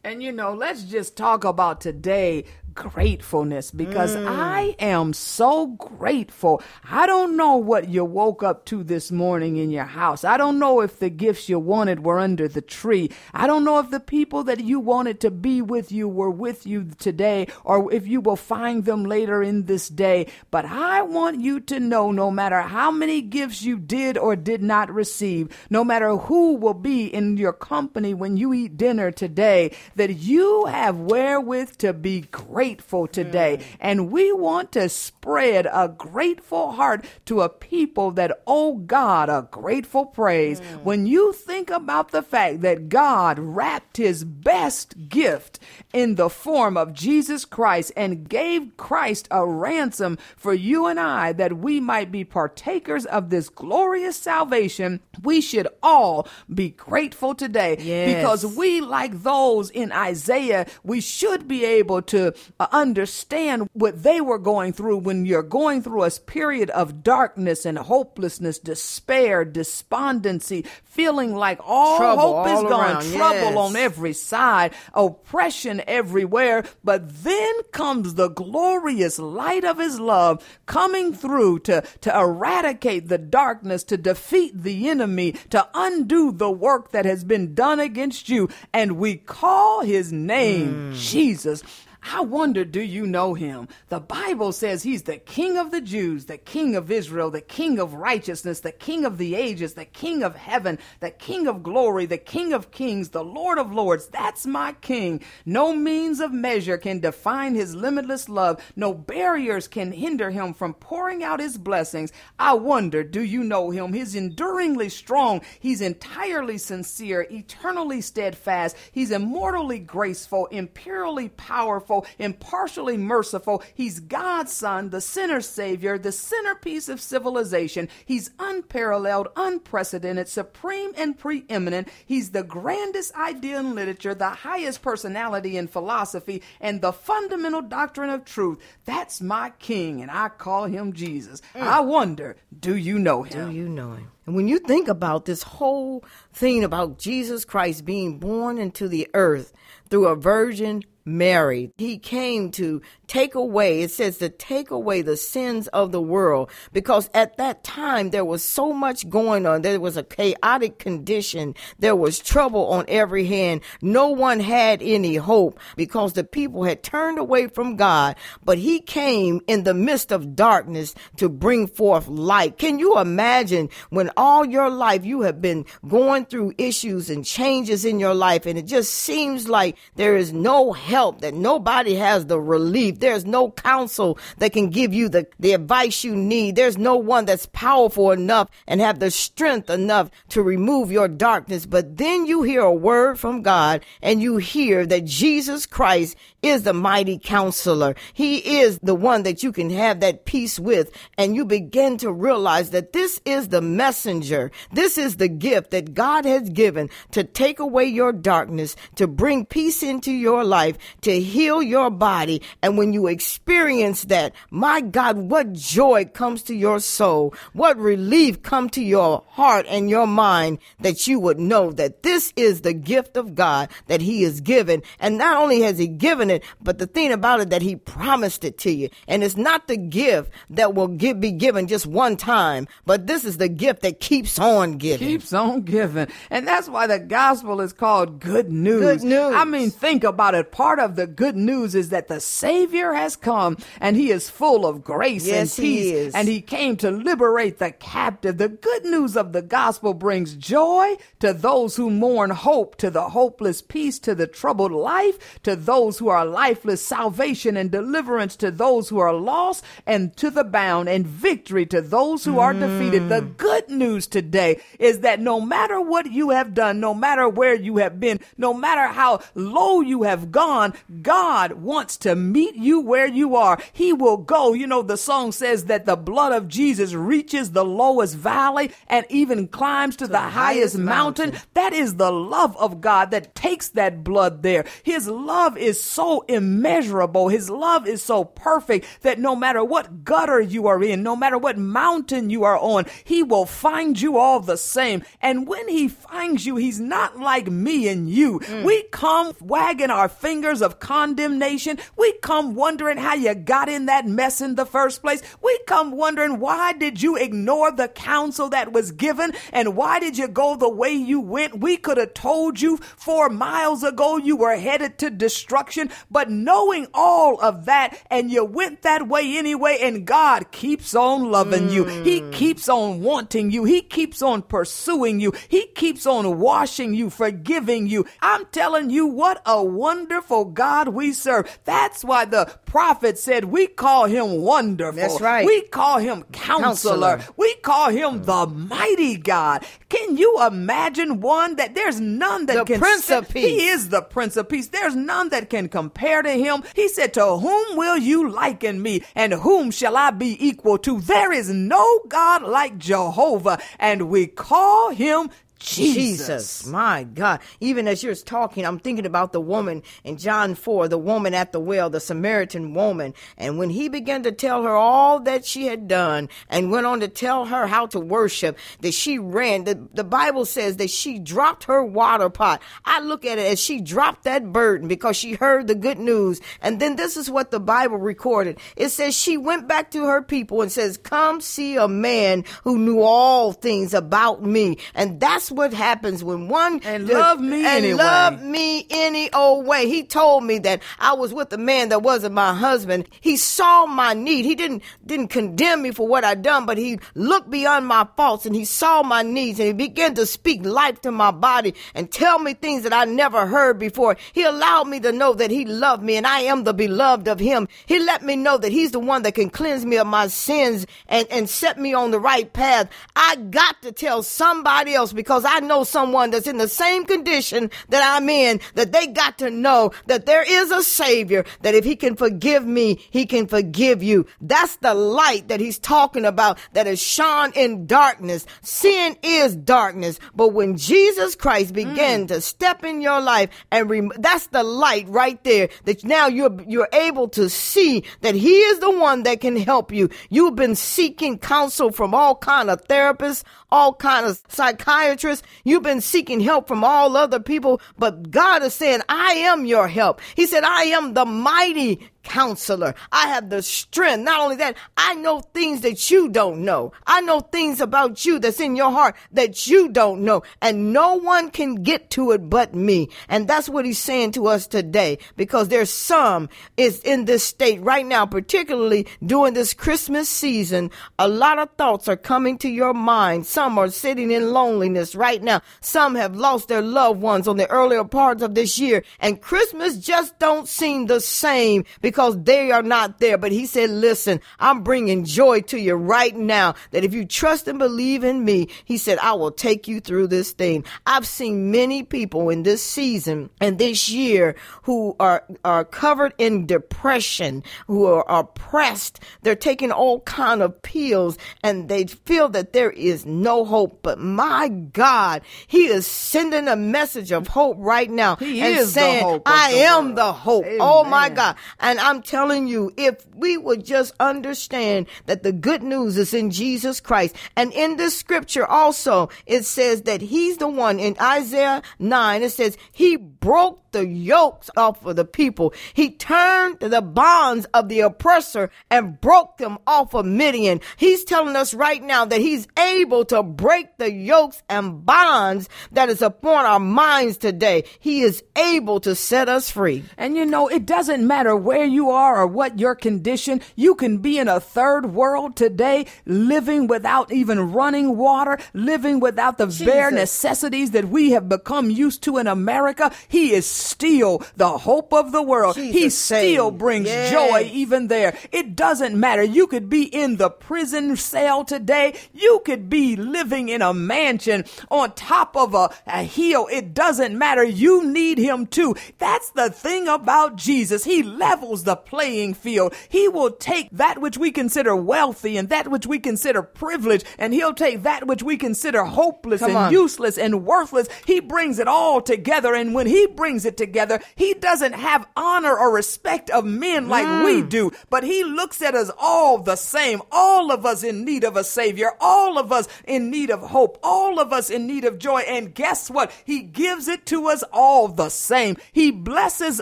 And 0.04 0.20
you 0.22 0.32
know, 0.32 0.52
let's 0.52 0.82
just 0.82 1.16
talk 1.16 1.44
about 1.44 1.80
today 1.80 2.44
gratefulness 2.74 3.70
because 3.70 4.16
mm. 4.16 4.26
I 4.26 4.74
am 4.78 5.12
so 5.12 5.66
grateful. 5.66 6.62
I 6.88 7.06
don't 7.06 7.36
know 7.36 7.56
what 7.56 7.88
you 7.88 8.04
woke 8.04 8.42
up 8.42 8.64
to 8.66 8.82
this 8.82 9.10
morning 9.10 9.56
in 9.56 9.70
your 9.70 9.84
house. 9.84 10.24
I 10.24 10.36
don't 10.36 10.58
know 10.58 10.80
if 10.80 10.98
the 10.98 11.10
gifts 11.10 11.48
you 11.48 11.58
wanted 11.58 12.04
were 12.04 12.18
under 12.18 12.48
the 12.48 12.62
tree. 12.62 13.10
I 13.34 13.46
don't 13.46 13.64
know 13.64 13.78
if 13.78 13.90
the 13.90 14.00
people 14.00 14.44
that 14.44 14.60
you 14.60 14.80
wanted 14.80 15.20
to 15.20 15.30
be 15.30 15.62
with 15.62 15.92
you 15.92 16.08
were 16.08 16.30
with 16.30 16.66
you 16.66 16.90
today 16.98 17.48
or 17.64 17.92
if 17.92 18.06
you 18.06 18.20
will 18.20 18.36
find 18.36 18.84
them 18.84 19.04
later 19.04 19.42
in 19.42 19.66
this 19.66 19.88
day. 19.88 20.28
But 20.50 20.64
I 20.64 21.02
want 21.02 21.40
you 21.40 21.60
to 21.60 21.80
know 21.80 22.12
no 22.12 22.30
matter 22.30 22.60
how 22.60 22.90
many 22.90 23.22
gifts 23.22 23.62
you 23.62 23.78
did 23.78 24.16
or 24.16 24.36
did 24.36 24.62
not 24.62 24.92
receive, 24.92 25.48
no 25.70 25.84
matter 25.84 26.16
who 26.16 26.54
will 26.54 26.74
be 26.74 27.06
in 27.06 27.36
your 27.36 27.52
company 27.52 28.14
when 28.14 28.36
you 28.36 28.52
eat 28.54 28.76
dinner 28.76 29.10
today, 29.10 29.74
that 29.96 30.14
you 30.14 30.66
have 30.66 30.98
wherewith 30.98 31.76
to 31.78 31.92
be 31.92 32.22
grateful 32.22 32.61
today. 32.62 33.58
Mm. 33.58 33.64
And 33.80 34.12
we 34.12 34.32
want 34.32 34.72
to 34.72 34.88
spread 34.88 35.66
a 35.66 35.88
grateful 35.88 36.72
heart 36.72 37.04
to 37.26 37.40
a 37.40 37.48
people 37.48 38.10
that 38.12 38.42
owe 38.46 38.74
God 38.74 39.28
a 39.28 39.48
grateful 39.50 40.06
praise. 40.06 40.60
Mm. 40.60 40.82
When 40.82 41.06
you 41.06 41.32
think 41.32 41.70
about 41.70 42.10
the 42.10 42.22
fact 42.22 42.60
that 42.62 42.88
God 42.88 43.38
wrapped 43.38 43.96
his 43.96 44.24
best 44.24 45.08
gift 45.08 45.58
in 45.92 46.14
the 46.14 46.30
form 46.30 46.76
of 46.76 46.92
Jesus 46.92 47.44
Christ 47.44 47.92
and 47.96 48.28
gave 48.28 48.76
Christ 48.76 49.28
a 49.30 49.46
ransom 49.46 50.18
for 50.36 50.54
you 50.54 50.86
and 50.86 50.98
I 51.00 51.32
that 51.32 51.58
we 51.58 51.80
might 51.80 52.10
be 52.10 52.24
partakers 52.24 53.06
of 53.06 53.30
this 53.30 53.48
glorious 53.48 54.16
salvation, 54.16 55.00
we 55.22 55.40
should 55.40 55.68
all 55.82 56.28
be 56.52 56.70
grateful 56.70 57.34
today 57.34 57.76
yes. 57.78 58.14
because 58.14 58.46
we, 58.56 58.80
like 58.80 59.22
those 59.22 59.70
in 59.70 59.92
Isaiah, 59.92 60.66
we 60.82 61.00
should 61.00 61.48
be 61.48 61.64
able 61.64 62.02
to 62.02 62.32
understand 62.70 63.68
what 63.72 64.02
they 64.02 64.20
were 64.20 64.38
going 64.38 64.72
through 64.72 64.98
when 64.98 65.24
you're 65.26 65.42
going 65.42 65.82
through 65.82 66.04
a 66.04 66.10
period 66.10 66.70
of 66.70 67.02
darkness 67.02 67.64
and 67.64 67.78
hopelessness, 67.78 68.58
despair, 68.58 69.44
despondency, 69.44 70.64
feeling 70.84 71.34
like 71.34 71.58
all 71.64 71.96
trouble 71.96 72.22
hope 72.22 72.46
all 72.46 72.46
is 72.46 72.70
gone, 72.70 72.90
around. 72.90 73.12
trouble 73.12 73.40
yes. 73.40 73.56
on 73.56 73.76
every 73.76 74.12
side, 74.12 74.72
oppression 74.94 75.82
everywhere. 75.86 76.64
But 76.84 77.24
then 77.24 77.52
comes 77.72 78.14
the 78.14 78.28
glorious 78.28 79.18
light 79.18 79.64
of 79.64 79.78
his 79.78 79.98
love 79.98 80.44
coming 80.66 81.14
through 81.14 81.60
to, 81.60 81.82
to 82.02 82.18
eradicate 82.18 83.08
the 83.08 83.18
darkness, 83.18 83.84
to 83.84 83.96
defeat 83.96 84.62
the 84.62 84.88
enemy, 84.88 85.32
to 85.50 85.66
undo 85.74 86.32
the 86.32 86.50
work 86.50 86.92
that 86.92 87.04
has 87.04 87.24
been 87.24 87.54
done 87.54 87.80
against 87.80 88.28
you. 88.28 88.48
And 88.72 88.92
we 88.92 89.16
call 89.16 89.82
his 89.82 90.12
name 90.12 90.92
mm. 90.92 90.94
Jesus. 90.94 91.62
I 92.04 92.20
wonder, 92.20 92.64
do 92.64 92.80
you 92.80 93.06
know 93.06 93.34
him? 93.34 93.68
The 93.88 94.00
Bible 94.00 94.50
says 94.50 94.82
he's 94.82 95.04
the 95.04 95.18
King 95.18 95.56
of 95.56 95.70
the 95.70 95.80
Jews, 95.80 96.24
the 96.24 96.36
King 96.36 96.74
of 96.74 96.90
Israel, 96.90 97.30
the 97.30 97.40
King 97.40 97.78
of 97.78 97.94
righteousness, 97.94 98.58
the 98.58 98.72
King 98.72 99.04
of 99.04 99.18
the 99.18 99.36
ages, 99.36 99.74
the 99.74 99.84
King 99.84 100.24
of 100.24 100.34
heaven, 100.34 100.78
the 100.98 101.12
King 101.12 101.46
of 101.46 101.62
glory, 101.62 102.06
the 102.06 102.18
King 102.18 102.52
of 102.52 102.72
kings, 102.72 103.10
the 103.10 103.22
Lord 103.22 103.56
of 103.56 103.72
lords. 103.72 104.08
That's 104.08 104.46
my 104.46 104.72
King. 104.80 105.22
No 105.46 105.76
means 105.76 106.18
of 106.18 106.32
measure 106.32 106.76
can 106.76 106.98
define 106.98 107.54
his 107.54 107.76
limitless 107.76 108.28
love. 108.28 108.60
No 108.74 108.92
barriers 108.92 109.68
can 109.68 109.92
hinder 109.92 110.30
him 110.30 110.54
from 110.54 110.74
pouring 110.74 111.22
out 111.22 111.38
his 111.38 111.56
blessings. 111.56 112.12
I 112.36 112.54
wonder, 112.54 113.04
do 113.04 113.22
you 113.22 113.44
know 113.44 113.70
him? 113.70 113.92
He's 113.92 114.16
enduringly 114.16 114.88
strong. 114.88 115.40
He's 115.60 115.80
entirely 115.80 116.58
sincere, 116.58 117.28
eternally 117.30 118.00
steadfast. 118.00 118.76
He's 118.90 119.12
immortally 119.12 119.78
graceful, 119.78 120.46
imperially 120.46 121.28
powerful 121.28 121.91
impartially 122.18 122.96
merciful. 122.96 123.62
He's 123.74 124.00
God's 124.00 124.52
Son, 124.52 124.90
the 124.90 125.00
sinner's 125.00 125.48
Savior, 125.48 125.98
the 125.98 126.12
centerpiece 126.12 126.88
of 126.88 127.00
civilization. 127.00 127.88
He's 128.04 128.30
unparalleled, 128.38 129.28
unprecedented, 129.36 130.28
supreme, 130.28 130.92
and 130.96 131.18
preeminent. 131.18 131.88
He's 132.06 132.30
the 132.30 132.42
grandest 132.42 133.14
idea 133.14 133.60
in 133.60 133.74
literature, 133.74 134.14
the 134.14 134.30
highest 134.30 134.82
personality 134.82 135.56
in 135.56 135.68
philosophy, 135.68 136.42
and 136.60 136.80
the 136.80 136.92
fundamental 136.92 137.62
doctrine 137.62 138.10
of 138.10 138.24
truth. 138.24 138.58
That's 138.84 139.20
my 139.20 139.52
King, 139.58 140.00
and 140.02 140.10
I 140.10 140.28
call 140.28 140.64
him 140.64 140.92
Jesus. 140.92 141.42
Mm. 141.54 141.62
I 141.62 141.80
wonder, 141.80 142.36
do 142.58 142.76
you 142.76 142.98
know 142.98 143.22
him? 143.22 143.50
Do 143.50 143.56
you 143.56 143.68
know 143.68 143.92
him? 143.92 144.10
And 144.26 144.36
when 144.36 144.46
you 144.46 144.58
think 144.58 144.88
about 144.88 145.24
this 145.24 145.42
whole 145.42 146.04
thing 146.32 146.62
about 146.62 146.98
Jesus 146.98 147.44
Christ 147.44 147.84
being 147.84 148.18
born 148.18 148.56
into 148.56 148.86
the 148.86 149.08
earth 149.14 149.52
through 149.90 150.06
a 150.06 150.14
virgin 150.14 150.84
Mary. 151.04 151.72
He 151.78 151.98
came 151.98 152.50
to 152.52 152.80
take 153.06 153.34
away, 153.34 153.82
it 153.82 153.90
says 153.90 154.18
to 154.18 154.28
take 154.28 154.70
away 154.70 155.02
the 155.02 155.16
sins 155.16 155.68
of 155.68 155.92
the 155.92 156.00
world 156.00 156.50
because 156.72 157.10
at 157.12 157.36
that 157.36 157.62
time 157.64 158.10
there 158.10 158.24
was 158.24 158.42
so 158.42 158.72
much 158.72 159.08
going 159.10 159.46
on. 159.46 159.62
There 159.62 159.80
was 159.80 159.96
a 159.96 160.02
chaotic 160.02 160.78
condition. 160.78 161.54
There 161.78 161.96
was 161.96 162.18
trouble 162.18 162.68
on 162.68 162.84
every 162.88 163.26
hand. 163.26 163.62
No 163.82 164.08
one 164.08 164.40
had 164.40 164.82
any 164.82 165.16
hope 165.16 165.58
because 165.76 166.12
the 166.12 166.24
people 166.24 166.64
had 166.64 166.82
turned 166.82 167.18
away 167.18 167.48
from 167.48 167.76
God, 167.76 168.16
but 168.44 168.58
he 168.58 168.80
came 168.80 169.40
in 169.46 169.64
the 169.64 169.74
midst 169.74 170.12
of 170.12 170.36
darkness 170.36 170.94
to 171.16 171.28
bring 171.28 171.66
forth 171.66 172.08
light. 172.08 172.58
Can 172.58 172.78
you 172.78 172.98
imagine 172.98 173.68
when 173.90 174.10
all 174.16 174.44
your 174.44 174.70
life 174.70 175.04
you 175.04 175.22
have 175.22 175.40
been 175.40 175.66
going 175.86 176.26
through 176.26 176.54
issues 176.58 177.10
and 177.10 177.24
changes 177.24 177.84
in 177.84 177.98
your 177.98 178.14
life 178.14 178.46
and 178.46 178.58
it 178.58 178.66
just 178.66 178.94
seems 178.94 179.48
like 179.48 179.76
there 179.96 180.16
is 180.16 180.32
no 180.32 180.72
help 180.72 180.91
help, 180.92 181.22
that 181.22 181.34
nobody 181.34 181.94
has 181.96 182.26
the 182.26 182.40
relief. 182.40 183.00
There's 183.00 183.24
no 183.24 183.50
counsel 183.50 184.18
that 184.38 184.52
can 184.52 184.70
give 184.70 184.94
you 184.94 185.08
the, 185.08 185.26
the 185.40 185.52
advice 185.52 186.04
you 186.04 186.14
need. 186.14 186.54
There's 186.54 186.78
no 186.78 186.96
one 186.96 187.24
that's 187.24 187.46
powerful 187.46 188.12
enough 188.12 188.48
and 188.68 188.80
have 188.80 189.00
the 189.00 189.10
strength 189.10 189.68
enough 189.70 190.10
to 190.28 190.42
remove 190.42 190.92
your 190.92 191.08
darkness. 191.08 191.66
But 191.66 191.96
then 191.96 192.26
you 192.26 192.42
hear 192.42 192.60
a 192.60 192.72
word 192.72 193.18
from 193.18 193.42
God 193.42 193.84
and 194.00 194.22
you 194.22 194.36
hear 194.36 194.86
that 194.86 195.04
Jesus 195.04 195.66
Christ 195.66 196.16
is 196.42 196.64
the 196.64 196.72
mighty 196.72 197.18
counselor. 197.18 197.94
He 198.12 198.58
is 198.60 198.78
the 198.82 198.94
one 198.94 199.22
that 199.22 199.42
you 199.42 199.52
can 199.52 199.70
have 199.70 200.00
that 200.00 200.24
peace 200.24 200.58
with. 200.58 200.92
And 201.16 201.34
you 201.34 201.44
begin 201.44 201.96
to 201.98 202.12
realize 202.12 202.70
that 202.70 202.92
this 202.92 203.20
is 203.24 203.48
the 203.48 203.62
messenger. 203.62 204.50
This 204.72 204.98
is 204.98 205.16
the 205.16 205.28
gift 205.28 205.70
that 205.70 205.94
God 205.94 206.24
has 206.24 206.50
given 206.50 206.90
to 207.12 207.24
take 207.24 207.58
away 207.58 207.86
your 207.86 208.12
darkness, 208.12 208.76
to 208.96 209.06
bring 209.06 209.46
peace 209.46 209.82
into 209.82 210.12
your 210.12 210.44
life, 210.44 210.76
to 211.02 211.20
heal 211.20 211.62
your 211.62 211.90
body. 211.90 212.42
And 212.62 212.78
when 212.78 212.92
you 212.92 213.06
experience 213.06 214.04
that, 214.04 214.34
my 214.50 214.80
God, 214.80 215.16
what 215.16 215.52
joy 215.52 216.04
comes 216.06 216.42
to 216.44 216.54
your 216.54 216.80
soul, 216.80 217.34
what 217.52 217.76
relief 217.78 218.42
come 218.42 218.68
to 218.70 218.82
your 218.82 219.24
heart 219.28 219.66
and 219.68 219.88
your 219.88 220.06
mind 220.06 220.58
that 220.80 221.06
you 221.06 221.20
would 221.20 221.38
know 221.38 221.72
that 221.72 222.02
this 222.02 222.32
is 222.36 222.60
the 222.60 222.72
gift 222.72 223.16
of 223.16 223.34
God 223.34 223.70
that 223.86 224.00
he 224.00 224.22
has 224.22 224.40
given. 224.40 224.82
And 224.98 225.18
not 225.18 225.40
only 225.40 225.62
has 225.62 225.78
he 225.78 225.86
given 225.86 226.30
it, 226.30 226.44
but 226.60 226.78
the 226.78 226.86
thing 226.86 227.12
about 227.12 227.40
it 227.40 227.50
that 227.50 227.62
he 227.62 227.76
promised 227.76 228.44
it 228.44 228.58
to 228.58 228.70
you. 228.70 228.88
And 229.08 229.22
it's 229.24 229.36
not 229.36 229.68
the 229.68 229.76
gift 229.76 230.32
that 230.50 230.74
will 230.74 230.88
give, 230.88 231.20
be 231.20 231.32
given 231.32 231.66
just 231.66 231.86
one 231.86 232.16
time, 232.16 232.68
but 232.86 233.06
this 233.06 233.24
is 233.24 233.38
the 233.38 233.48
gift 233.48 233.82
that 233.82 234.00
keeps 234.00 234.38
on 234.38 234.78
giving. 234.78 235.08
Keeps 235.08 235.32
on 235.32 235.62
giving. 235.62 236.08
And 236.30 236.46
that's 236.46 236.68
why 236.68 236.86
the 236.86 236.98
gospel 236.98 237.60
is 237.60 237.72
called 237.72 238.20
good 238.20 238.50
news. 238.50 238.80
Good 238.80 239.02
news. 239.02 239.34
I 239.34 239.44
mean, 239.44 239.70
think 239.70 240.04
about 240.04 240.34
it. 240.34 240.52
Part 240.52 240.71
of 240.78 240.96
the 240.96 241.06
good 241.06 241.36
news 241.36 241.74
is 241.74 241.90
that 241.90 242.08
the 242.08 242.20
Savior 242.20 242.94
has 242.94 243.16
come 243.16 243.58
and 243.78 243.96
he 243.96 244.10
is 244.10 244.30
full 244.30 244.64
of 244.64 244.82
grace 244.82 245.26
yes, 245.26 245.58
and 245.58 245.64
peace. 245.64 245.84
He 245.84 245.92
is. 245.92 246.14
And 246.14 246.28
he 246.28 246.40
came 246.40 246.76
to 246.78 246.90
liberate 246.90 247.58
the 247.58 247.72
captive. 247.72 248.38
The 248.38 248.48
good 248.48 248.84
news 248.84 249.16
of 249.16 249.32
the 249.32 249.42
gospel 249.42 249.92
brings 249.92 250.34
joy 250.34 250.96
to 251.20 251.34
those 251.34 251.76
who 251.76 251.90
mourn, 251.90 252.30
hope 252.30 252.76
to 252.76 252.90
the 252.90 253.10
hopeless, 253.10 253.60
peace 253.60 253.98
to 254.00 254.14
the 254.14 254.26
troubled 254.26 254.72
life, 254.72 255.42
to 255.42 255.54
those 255.56 255.98
who 255.98 256.08
are 256.08 256.22
are 256.22 256.26
lifeless, 256.26 256.84
salvation 256.84 257.56
and 257.56 257.70
deliverance 257.70 258.36
to 258.36 258.50
those 258.50 258.88
who 258.88 258.98
are 258.98 259.12
lost 259.12 259.64
and 259.86 260.16
to 260.16 260.30
the 260.30 260.44
bound, 260.44 260.88
and 260.88 261.06
victory 261.06 261.66
to 261.66 261.80
those 261.80 262.24
who 262.24 262.38
are 262.38 262.54
mm. 262.54 262.60
defeated. 262.60 263.08
The 263.08 263.22
mm. 263.22 263.36
good 263.36 263.68
news 263.68 264.06
today 264.06 264.60
is 264.78 265.00
that 265.00 265.20
no 265.20 265.40
matter 265.40 265.80
what 265.80 266.06
you 266.10 266.30
have 266.30 266.54
done, 266.54 266.78
no 266.78 266.94
matter 266.94 267.28
where 267.28 267.54
you 267.54 267.78
have 267.78 267.98
been, 267.98 268.20
no 268.36 268.54
matter 268.54 268.86
how 268.86 269.20
low 269.34 269.80
you 269.80 270.04
have 270.04 270.30
gone, 270.30 270.61
God 271.02 271.52
wants 271.52 271.96
to 271.98 272.14
meet 272.14 272.54
you 272.56 272.80
where 272.80 273.06
you 273.06 273.36
are. 273.36 273.58
He 273.72 273.92
will 273.92 274.16
go. 274.16 274.52
You 274.52 274.66
know, 274.66 274.82
the 274.82 274.96
song 274.96 275.32
says 275.32 275.64
that 275.66 275.86
the 275.86 275.96
blood 275.96 276.32
of 276.32 276.48
Jesus 276.48 276.94
reaches 276.94 277.52
the 277.52 277.64
lowest 277.64 278.16
valley 278.16 278.70
and 278.88 279.06
even 279.08 279.48
climbs 279.48 279.96
to, 279.96 280.04
to 280.04 280.08
the, 280.08 280.12
the, 280.12 280.18
highest, 280.18 280.34
highest 280.34 280.78
mountain. 280.78 281.30
mountain. 281.30 281.48
That 281.54 281.72
is 281.72 281.96
the 281.96 282.12
love 282.12 282.56
of 282.56 282.80
God 282.80 283.10
that 283.10 283.34
takes 283.34 283.68
that 283.70 284.04
blood 284.04 284.42
there. 284.42 284.64
His 284.82 285.08
love 285.08 285.56
is 285.56 285.82
so 285.82 286.22
immeasurable. 286.28 287.28
His 287.28 287.48
love 287.50 287.86
is 287.86 288.02
so 288.02 288.24
perfect 288.24 288.86
that 289.02 289.18
no 289.18 289.34
matter 289.34 289.64
what 289.64 290.04
gutter 290.04 290.40
you 290.40 290.66
are 290.66 290.82
in, 290.82 291.02
no 291.02 291.16
matter 291.16 291.38
what 291.38 291.58
mountain 291.58 292.30
you 292.30 292.44
are 292.44 292.58
on, 292.58 292.84
he 293.04 293.22
will 293.22 293.46
find 293.46 294.00
you 294.00 294.18
all 294.18 294.40
the 294.40 294.56
same. 294.56 295.02
And 295.20 295.46
when 295.46 295.68
he 295.68 295.88
finds 295.88 296.44
you, 296.44 296.56
he's 296.56 296.80
not 296.80 297.18
like 297.18 297.50
me 297.50 297.88
and 297.88 298.08
you. 298.10 298.40
Mm. 298.40 298.64
We 298.64 298.82
come 298.90 299.32
wagging 299.40 299.90
our 299.90 300.08
fingers 300.08 300.51
years 300.52 300.60
of 300.60 300.78
condemnation. 300.78 301.78
We 301.96 302.12
come 302.20 302.54
wondering 302.54 302.98
how 302.98 303.14
you 303.14 303.34
got 303.34 303.70
in 303.70 303.86
that 303.86 304.06
mess 304.06 304.42
in 304.42 304.54
the 304.54 304.66
first 304.66 305.00
place. 305.00 305.22
We 305.40 305.58
come 305.66 305.92
wondering 305.92 306.40
why 306.40 306.74
did 306.74 307.00
you 307.00 307.16
ignore 307.16 307.72
the 307.72 307.88
counsel 307.88 308.50
that 308.50 308.70
was 308.70 308.92
given 308.92 309.32
and 309.50 309.74
why 309.74 309.98
did 309.98 310.18
you 310.18 310.28
go 310.28 310.54
the 310.56 310.68
way 310.68 310.92
you 310.92 311.20
went? 311.20 311.60
We 311.60 311.78
could 311.78 311.96
have 311.96 312.12
told 312.12 312.60
you 312.60 312.76
four 312.76 313.30
miles 313.30 313.82
ago 313.82 314.18
you 314.18 314.36
were 314.36 314.56
headed 314.56 314.98
to 314.98 315.08
destruction, 315.08 315.88
but 316.10 316.30
knowing 316.30 316.86
all 316.92 317.40
of 317.40 317.64
that 317.64 317.98
and 318.10 318.30
you 318.30 318.44
went 318.44 318.82
that 318.82 319.08
way 319.08 319.38
anyway 319.38 319.78
and 319.80 320.06
God 320.06 320.52
keeps 320.52 320.94
on 320.94 321.30
loving 321.30 321.68
mm. 321.68 321.72
you. 321.72 321.84
He 321.84 322.20
mm. 322.20 322.32
keeps 322.32 322.68
on 322.68 323.00
wanting 323.00 323.50
you. 323.50 323.64
He 323.64 323.80
keeps 323.80 324.20
on 324.20 324.42
pursuing 324.42 325.18
you. 325.18 325.32
He 325.48 325.68
keeps 325.68 326.06
on 326.06 326.38
washing 326.38 326.92
you, 326.92 327.08
forgiving 327.08 327.86
you. 327.86 328.04
I'm 328.20 328.44
telling 328.52 328.90
you 328.90 329.06
what 329.06 329.40
a 329.46 329.62
wonderful 329.64 330.41
God 330.44 330.88
we 330.88 331.12
serve. 331.12 331.60
That's 331.64 332.04
why 332.04 332.24
the 332.24 332.46
prophet 332.66 333.18
said 333.18 333.46
we 333.46 333.66
call 333.66 334.06
him 334.06 334.42
wonderful. 334.42 335.00
That's 335.00 335.20
right. 335.20 335.46
We 335.46 335.62
call 335.68 335.98
him 335.98 336.24
counselor. 336.32 337.18
counselor. 337.18 337.34
We 337.36 337.54
call 337.56 337.90
him 337.90 338.24
the 338.24 338.46
mighty 338.46 339.16
God. 339.16 339.64
Can 339.88 340.16
you 340.16 340.44
imagine 340.46 341.20
one 341.20 341.56
that 341.56 341.74
there's 341.74 342.00
none 342.00 342.46
that 342.46 342.54
the 342.54 342.64
can 342.64 342.80
Prince 342.80 343.10
of 343.10 343.28
Peace. 343.28 343.44
He 343.44 343.66
is 343.68 343.88
the 343.88 344.02
Prince 344.02 344.36
of 344.36 344.48
Peace. 344.48 344.68
There's 344.68 344.96
none 344.96 345.28
that 345.30 345.50
can 345.50 345.68
compare 345.68 346.22
to 346.22 346.30
him. 346.30 346.62
He 346.74 346.88
said, 346.88 347.14
To 347.14 347.38
whom 347.38 347.76
will 347.76 347.96
you 347.96 348.28
liken 348.28 348.82
me? 348.82 349.02
And 349.14 349.32
whom 349.32 349.70
shall 349.70 349.96
I 349.96 350.10
be 350.10 350.36
equal 350.44 350.78
to? 350.78 351.00
There 351.00 351.32
is 351.32 351.48
no 351.50 352.00
God 352.08 352.42
like 352.42 352.78
Jehovah, 352.78 353.58
and 353.78 354.08
we 354.08 354.26
call 354.26 354.90
him 354.90 355.30
Jesus. 355.62 355.94
Jesus. 355.94 356.66
My 356.66 357.04
God. 357.04 357.40
Even 357.60 357.88
as 357.88 358.02
you're 358.02 358.14
talking, 358.14 358.64
I'm 358.64 358.78
thinking 358.78 359.06
about 359.06 359.32
the 359.32 359.40
woman 359.40 359.82
in 360.04 360.18
John 360.18 360.54
4, 360.54 360.88
the 360.88 360.98
woman 360.98 361.34
at 361.34 361.52
the 361.52 361.60
well, 361.60 361.90
the 361.90 362.00
Samaritan 362.00 362.74
woman. 362.74 363.14
And 363.36 363.58
when 363.58 363.70
he 363.70 363.88
began 363.88 364.22
to 364.24 364.32
tell 364.32 364.62
her 364.64 364.74
all 364.74 365.20
that 365.20 365.44
she 365.44 365.66
had 365.66 365.88
done 365.88 366.28
and 366.48 366.70
went 366.70 366.86
on 366.86 367.00
to 367.00 367.08
tell 367.08 367.46
her 367.46 367.66
how 367.66 367.86
to 367.86 368.00
worship, 368.00 368.58
that 368.80 368.94
she 368.94 369.18
ran. 369.18 369.64
The, 369.64 369.88
the 369.92 370.04
Bible 370.04 370.44
says 370.44 370.76
that 370.76 370.90
she 370.90 371.18
dropped 371.18 371.64
her 371.64 371.84
water 371.84 372.28
pot. 372.28 372.60
I 372.84 373.00
look 373.00 373.24
at 373.24 373.38
it 373.38 373.50
as 373.52 373.60
she 373.60 373.80
dropped 373.80 374.24
that 374.24 374.52
burden 374.52 374.88
because 374.88 375.16
she 375.16 375.34
heard 375.34 375.66
the 375.66 375.74
good 375.74 375.98
news. 375.98 376.40
And 376.60 376.80
then 376.80 376.96
this 376.96 377.16
is 377.16 377.30
what 377.30 377.50
the 377.50 377.60
Bible 377.60 377.98
recorded. 377.98 378.58
It 378.76 378.88
says 378.88 379.16
she 379.16 379.36
went 379.36 379.68
back 379.68 379.90
to 379.92 380.04
her 380.06 380.22
people 380.22 380.62
and 380.62 380.72
says, 380.72 380.96
come 380.96 381.40
see 381.40 381.76
a 381.76 381.88
man 381.88 382.44
who 382.64 382.78
knew 382.78 383.00
all 383.00 383.52
things 383.52 383.94
about 383.94 384.42
me. 384.42 384.78
And 384.94 385.20
that's 385.20 385.50
what 385.52 385.72
happens 385.72 386.24
when 386.24 386.48
one 386.48 386.80
and 386.84 387.08
love 387.08 387.40
me 387.40 387.58
and 387.58 387.84
anyway. 387.84 387.98
love 388.02 388.42
me 388.42 388.86
any 388.90 389.32
old 389.32 389.66
way. 389.66 389.88
He 389.88 390.04
told 390.04 390.44
me 390.44 390.58
that 390.60 390.82
I 390.98 391.14
was 391.14 391.32
with 391.32 391.52
a 391.52 391.58
man 391.58 391.90
that 391.90 392.02
wasn't 392.02 392.34
my 392.34 392.54
husband. 392.54 393.08
He 393.20 393.36
saw 393.36 393.86
my 393.86 394.14
need. 394.14 394.44
He 394.44 394.54
didn't 394.54 394.82
didn't 395.04 395.28
condemn 395.28 395.82
me 395.82 395.90
for 395.90 396.06
what 396.06 396.24
I'd 396.24 396.42
done, 396.42 396.66
but 396.66 396.78
he 396.78 396.98
looked 397.14 397.50
beyond 397.50 397.86
my 397.86 398.06
faults 398.16 398.46
and 398.46 398.54
he 398.54 398.64
saw 398.64 399.02
my 399.02 399.22
needs 399.22 399.58
and 399.58 399.66
he 399.66 399.72
began 399.72 400.14
to 400.14 400.26
speak 400.26 400.64
life 400.64 401.00
to 401.02 401.12
my 401.12 401.30
body 401.30 401.74
and 401.94 402.10
tell 402.10 402.38
me 402.38 402.54
things 402.54 402.82
that 402.82 402.92
I 402.92 403.04
never 403.04 403.46
heard 403.46 403.78
before. 403.78 404.16
He 404.32 404.42
allowed 404.42 404.88
me 404.88 405.00
to 405.00 405.12
know 405.12 405.34
that 405.34 405.50
he 405.50 405.64
loved 405.64 406.02
me 406.02 406.16
and 406.16 406.26
I 406.26 406.40
am 406.40 406.64
the 406.64 406.74
beloved 406.74 407.28
of 407.28 407.38
him. 407.38 407.68
He 407.86 407.98
let 407.98 408.22
me 408.22 408.36
know 408.36 408.58
that 408.58 408.72
he's 408.72 408.92
the 408.92 408.98
one 408.98 409.22
that 409.22 409.34
can 409.34 409.50
cleanse 409.50 409.84
me 409.84 409.96
of 409.98 410.06
my 410.06 410.28
sins 410.28 410.86
and, 411.08 411.26
and 411.28 411.48
set 411.48 411.78
me 411.78 411.94
on 411.94 412.10
the 412.10 412.20
right 412.20 412.52
path. 412.52 412.88
I 413.16 413.36
got 413.36 413.82
to 413.82 413.92
tell 413.92 414.22
somebody 414.22 414.94
else 414.94 415.12
because 415.12 415.41
because 415.42 415.62
I 415.62 415.66
know 415.66 415.84
someone 415.84 416.30
that's 416.30 416.46
in 416.46 416.58
the 416.58 416.68
same 416.68 417.04
condition 417.04 417.70
that 417.88 418.16
I'm 418.16 418.28
in, 418.28 418.60
that 418.74 418.92
they 418.92 419.06
got 419.06 419.38
to 419.38 419.50
know 419.50 419.92
that 420.06 420.26
there 420.26 420.44
is 420.46 420.70
a 420.70 420.82
savior, 420.82 421.44
that 421.62 421.74
if 421.74 421.84
he 421.84 421.96
can 421.96 422.16
forgive 422.16 422.64
me, 422.64 422.98
he 423.10 423.26
can 423.26 423.46
forgive 423.46 424.02
you. 424.02 424.26
That's 424.40 424.76
the 424.76 424.94
light 424.94 425.48
that 425.48 425.60
he's 425.60 425.78
talking 425.78 426.24
about 426.24 426.58
that 426.74 426.86
is 426.86 427.02
shone 427.02 427.52
in 427.54 427.86
darkness. 427.86 428.46
Sin 428.62 429.16
is 429.22 429.56
darkness, 429.56 430.18
but 430.34 430.48
when 430.48 430.76
Jesus 430.76 431.34
Christ 431.34 431.74
began 431.74 432.24
mm. 432.24 432.28
to 432.28 432.40
step 432.40 432.84
in 432.84 433.00
your 433.00 433.20
life 433.20 433.50
and 433.70 433.90
rem- 433.90 434.12
that's 434.18 434.48
the 434.48 434.62
light 434.62 435.08
right 435.08 435.42
there 435.44 435.68
that 435.84 436.04
now 436.04 436.28
you're, 436.28 436.62
you're 436.66 436.88
able 436.92 437.28
to 437.30 437.48
see 437.48 438.04
that 438.20 438.34
he 438.34 438.58
is 438.58 438.78
the 438.78 438.90
one 438.90 439.24
that 439.24 439.40
can 439.40 439.56
help 439.56 439.92
you. 439.92 440.08
You've 440.30 440.56
been 440.56 440.76
seeking 440.76 441.38
counsel 441.38 441.90
from 441.90 442.14
all 442.14 442.36
kind 442.36 442.70
of 442.70 442.86
therapists, 442.86 443.42
all 443.70 443.94
kind 443.94 444.26
of 444.26 444.40
psychiatrists. 444.48 445.31
You've 445.64 445.84
been 445.84 446.00
seeking 446.00 446.40
help 446.40 446.66
from 446.66 446.82
all 446.84 447.16
other 447.16 447.40
people, 447.40 447.80
but 447.96 448.30
God 448.30 448.62
is 448.62 448.74
saying, 448.74 449.00
I 449.08 449.32
am 449.32 449.64
your 449.64 449.88
help. 449.88 450.20
He 450.34 450.46
said, 450.46 450.64
I 450.64 450.82
am 450.84 451.14
the 451.14 451.24
mighty 451.24 452.10
counselor. 452.22 452.94
I 453.10 453.28
have 453.28 453.50
the 453.50 453.62
strength. 453.62 454.24
Not 454.24 454.40
only 454.40 454.56
that, 454.56 454.76
I 454.96 455.14
know 455.14 455.40
things 455.40 455.80
that 455.82 456.10
you 456.10 456.28
don't 456.28 456.64
know. 456.64 456.92
I 457.06 457.20
know 457.20 457.40
things 457.40 457.80
about 457.80 458.24
you 458.24 458.38
that's 458.38 458.60
in 458.60 458.76
your 458.76 458.90
heart 458.90 459.16
that 459.32 459.66
you 459.66 459.88
don't 459.88 460.22
know. 460.22 460.42
And 460.60 460.92
no 460.92 461.14
one 461.14 461.50
can 461.50 461.82
get 461.82 462.10
to 462.10 462.32
it 462.32 462.48
but 462.48 462.74
me. 462.74 463.08
And 463.28 463.48
that's 463.48 463.68
what 463.68 463.84
he's 463.84 463.98
saying 463.98 464.32
to 464.32 464.46
us 464.46 464.66
today 464.66 465.18
because 465.36 465.68
there's 465.68 465.90
some 465.90 466.48
is 466.76 467.00
in 467.00 467.24
this 467.24 467.44
state 467.44 467.80
right 467.80 468.06
now, 468.06 468.26
particularly 468.26 469.06
during 469.24 469.54
this 469.54 469.74
Christmas 469.74 470.28
season. 470.28 470.90
A 471.18 471.28
lot 471.28 471.58
of 471.58 471.70
thoughts 471.76 472.08
are 472.08 472.16
coming 472.16 472.58
to 472.58 472.68
your 472.68 472.94
mind. 472.94 473.46
Some 473.46 473.78
are 473.78 473.88
sitting 473.88 474.30
in 474.30 474.52
loneliness 474.52 475.14
right 475.14 475.42
now. 475.42 475.62
Some 475.80 476.14
have 476.14 476.36
lost 476.36 476.68
their 476.68 476.82
loved 476.82 477.20
ones 477.20 477.48
on 477.48 477.56
the 477.56 477.68
earlier 477.70 478.04
parts 478.04 478.42
of 478.42 478.54
this 478.54 478.78
year 478.78 479.02
and 479.20 479.40
Christmas 479.40 479.96
just 479.96 480.38
don't 480.38 480.68
seem 480.68 481.06
the 481.06 481.20
same 481.20 481.84
because 482.00 482.11
because 482.12 482.42
they 482.42 482.70
are 482.70 482.82
not 482.82 483.20
there. 483.20 483.38
But 483.38 483.52
he 483.52 483.64
said, 483.64 483.88
listen, 483.88 484.42
I'm 484.60 484.82
bringing 484.82 485.24
joy 485.24 485.62
to 485.62 485.80
you 485.80 485.94
right 485.94 486.36
now 486.36 486.74
that 486.90 487.04
if 487.04 487.14
you 487.14 487.24
trust 487.24 487.66
and 487.68 487.78
believe 487.78 488.22
in 488.22 488.44
me, 488.44 488.68
he 488.84 488.98
said, 488.98 489.18
I 489.22 489.32
will 489.32 489.50
take 489.50 489.88
you 489.88 489.98
through 489.98 490.26
this 490.26 490.52
thing. 490.52 490.84
I've 491.06 491.26
seen 491.26 491.70
many 491.70 492.02
people 492.02 492.50
in 492.50 492.64
this 492.64 492.84
season 492.84 493.48
and 493.62 493.78
this 493.78 494.10
year 494.10 494.56
who 494.82 495.16
are, 495.18 495.42
are 495.64 495.86
covered 495.86 496.34
in 496.36 496.66
depression, 496.66 497.64
who 497.86 498.04
are 498.04 498.26
oppressed. 498.28 499.20
They're 499.40 499.56
taking 499.56 499.90
all 499.90 500.20
kind 500.20 500.60
of 500.60 500.82
pills 500.82 501.38
and 501.64 501.88
they 501.88 502.04
feel 502.04 502.50
that 502.50 502.74
there 502.74 502.90
is 502.90 503.24
no 503.24 503.64
hope. 503.64 504.00
But 504.02 504.18
my 504.18 504.68
God, 504.68 505.40
he 505.66 505.86
is 505.86 506.06
sending 506.06 506.68
a 506.68 506.76
message 506.76 507.32
of 507.32 507.48
hope 507.48 507.78
right 507.80 508.10
now. 508.10 508.36
He 508.36 508.60
and 508.60 508.80
is 508.80 508.92
saying, 508.92 509.40
I 509.46 509.70
am 509.70 510.14
the 510.14 510.34
hope. 510.34 510.66
Amen. 510.66 510.78
Oh 510.82 511.04
my 511.04 511.30
God. 511.30 511.56
And 511.80 512.01
I'm 512.02 512.20
telling 512.20 512.66
you, 512.66 512.92
if 512.96 513.24
we 513.34 513.56
would 513.56 513.84
just 513.84 514.12
understand 514.18 515.06
that 515.26 515.42
the 515.42 515.52
good 515.52 515.82
news 515.82 516.18
is 516.18 516.34
in 516.34 516.50
Jesus 516.50 517.00
Christ. 517.00 517.36
And 517.56 517.72
in 517.72 517.96
this 517.96 518.18
scripture 518.18 518.66
also, 518.66 519.30
it 519.46 519.64
says 519.64 520.02
that 520.02 520.20
he's 520.20 520.56
the 520.56 520.68
one 520.68 520.98
in 520.98 521.16
Isaiah 521.20 521.82
9, 521.98 522.42
it 522.42 522.50
says 522.50 522.76
he 522.90 523.16
broke 523.16 523.81
the 523.92 524.06
yokes 524.06 524.70
off 524.76 525.04
of 525.04 525.16
the 525.16 525.24
people. 525.24 525.72
He 525.94 526.10
turned 526.10 526.80
the 526.80 527.02
bonds 527.02 527.66
of 527.74 527.88
the 527.88 528.00
oppressor 528.00 528.70
and 528.90 529.20
broke 529.20 529.58
them 529.58 529.78
off 529.86 530.14
of 530.14 530.26
Midian. 530.26 530.80
He's 530.96 531.24
telling 531.24 531.56
us 531.56 531.74
right 531.74 532.02
now 532.02 532.24
that 532.24 532.40
he's 532.40 532.66
able 532.78 533.24
to 533.26 533.42
break 533.42 533.96
the 533.98 534.12
yokes 534.12 534.62
and 534.68 535.04
bonds 535.04 535.68
that 535.92 536.08
is 536.08 536.22
upon 536.22 536.64
our 536.66 536.80
minds 536.80 537.36
today. 537.36 537.84
He 538.00 538.22
is 538.22 538.42
able 538.56 539.00
to 539.00 539.14
set 539.14 539.48
us 539.48 539.70
free. 539.70 540.04
And 540.16 540.36
you 540.36 540.44
know, 540.44 540.68
it 540.68 540.86
doesn't 540.86 541.26
matter 541.26 541.54
where 541.54 541.84
you 541.84 542.10
are 542.10 542.42
or 542.42 542.46
what 542.46 542.78
your 542.78 542.94
condition. 542.94 543.60
You 543.76 543.94
can 543.94 544.18
be 544.18 544.38
in 544.38 544.48
a 544.48 544.60
third 544.60 545.06
world 545.14 545.56
today, 545.56 546.06
living 546.26 546.86
without 546.86 547.32
even 547.32 547.72
running 547.72 548.16
water, 548.16 548.58
living 548.72 549.20
without 549.20 549.58
the 549.58 549.66
Jesus. 549.66 549.86
bare 549.86 550.10
necessities 550.10 550.92
that 550.92 551.08
we 551.08 551.30
have 551.32 551.48
become 551.48 551.90
used 551.90 552.22
to 552.24 552.38
in 552.38 552.46
America. 552.46 553.12
He 553.28 553.52
is 553.52 553.66
still 553.82 554.42
the 554.56 554.78
hope 554.78 555.12
of 555.12 555.32
the 555.32 555.42
world. 555.42 555.74
Jesus 555.74 555.92
he 555.92 556.10
still 556.10 556.68
saved. 556.70 556.78
brings 556.78 557.06
yes. 557.06 557.30
joy 557.30 557.70
even 557.72 558.08
there. 558.08 558.36
It 558.50 558.76
doesn't 558.76 559.18
matter. 559.18 559.42
You 559.42 559.66
could 559.66 559.88
be 559.88 560.04
in 560.04 560.36
the 560.36 560.50
prison 560.50 561.16
cell 561.16 561.64
today. 561.64 562.14
You 562.32 562.62
could 562.64 562.88
be 562.88 563.16
living 563.16 563.68
in 563.68 563.82
a 563.82 563.94
mansion 563.94 564.64
on 564.90 565.12
top 565.14 565.56
of 565.56 565.74
a, 565.74 565.90
a 566.06 566.22
hill. 566.22 566.68
It 566.70 566.94
doesn't 566.94 567.36
matter. 567.36 567.64
You 567.64 568.06
need 568.06 568.38
him 568.38 568.66
too. 568.66 568.94
That's 569.18 569.50
the 569.50 569.70
thing 569.70 570.08
about 570.08 570.56
Jesus. 570.56 571.04
He 571.04 571.22
levels 571.22 571.84
the 571.84 571.96
playing 571.96 572.54
field. 572.54 572.94
He 573.08 573.28
will 573.28 573.50
take 573.50 573.88
that 573.92 574.20
which 574.20 574.38
we 574.38 574.50
consider 574.50 574.94
wealthy 574.94 575.56
and 575.56 575.68
that 575.68 575.88
which 575.88 576.06
we 576.06 576.18
consider 576.18 576.62
privileged 576.62 577.26
and 577.38 577.52
he'll 577.52 577.74
take 577.74 578.02
that 578.02 578.26
which 578.26 578.42
we 578.42 578.56
consider 578.56 579.04
hopeless 579.04 579.60
Come 579.60 579.70
and 579.70 579.78
on. 579.78 579.92
useless 579.92 580.38
and 580.38 580.64
worthless. 580.64 581.08
He 581.26 581.40
brings 581.40 581.78
it 581.78 581.88
all 581.88 582.20
together. 582.20 582.74
And 582.74 582.94
when 582.94 583.06
he 583.06 583.26
brings 583.26 583.64
it 583.64 583.71
it 583.72 583.76
together. 583.76 584.20
He 584.36 584.54
doesn't 584.54 584.92
have 584.94 585.26
honor 585.36 585.76
or 585.76 585.92
respect 585.92 586.50
of 586.50 586.64
men 586.64 587.08
like 587.08 587.26
mm. 587.26 587.44
we 587.44 587.62
do, 587.62 587.92
but 588.10 588.24
he 588.24 588.44
looks 588.44 588.82
at 588.82 588.94
us 588.94 589.10
all 589.18 589.58
the 589.58 589.76
same. 589.76 590.22
All 590.30 590.70
of 590.70 590.84
us 590.84 591.02
in 591.02 591.24
need 591.24 591.44
of 591.44 591.56
a 591.56 591.64
savior. 591.64 592.12
All 592.20 592.58
of 592.58 592.72
us 592.72 592.88
in 593.04 593.30
need 593.30 593.50
of 593.50 593.60
hope. 593.60 593.98
All 594.02 594.38
of 594.38 594.52
us 594.52 594.70
in 594.70 594.86
need 594.86 595.04
of 595.04 595.18
joy. 595.18 595.40
And 595.40 595.74
guess 595.74 596.10
what? 596.10 596.30
He 596.44 596.60
gives 596.60 597.08
it 597.08 597.26
to 597.26 597.48
us 597.48 597.64
all 597.72 598.08
the 598.08 598.28
same. 598.28 598.76
He 598.92 599.10
blesses 599.10 599.80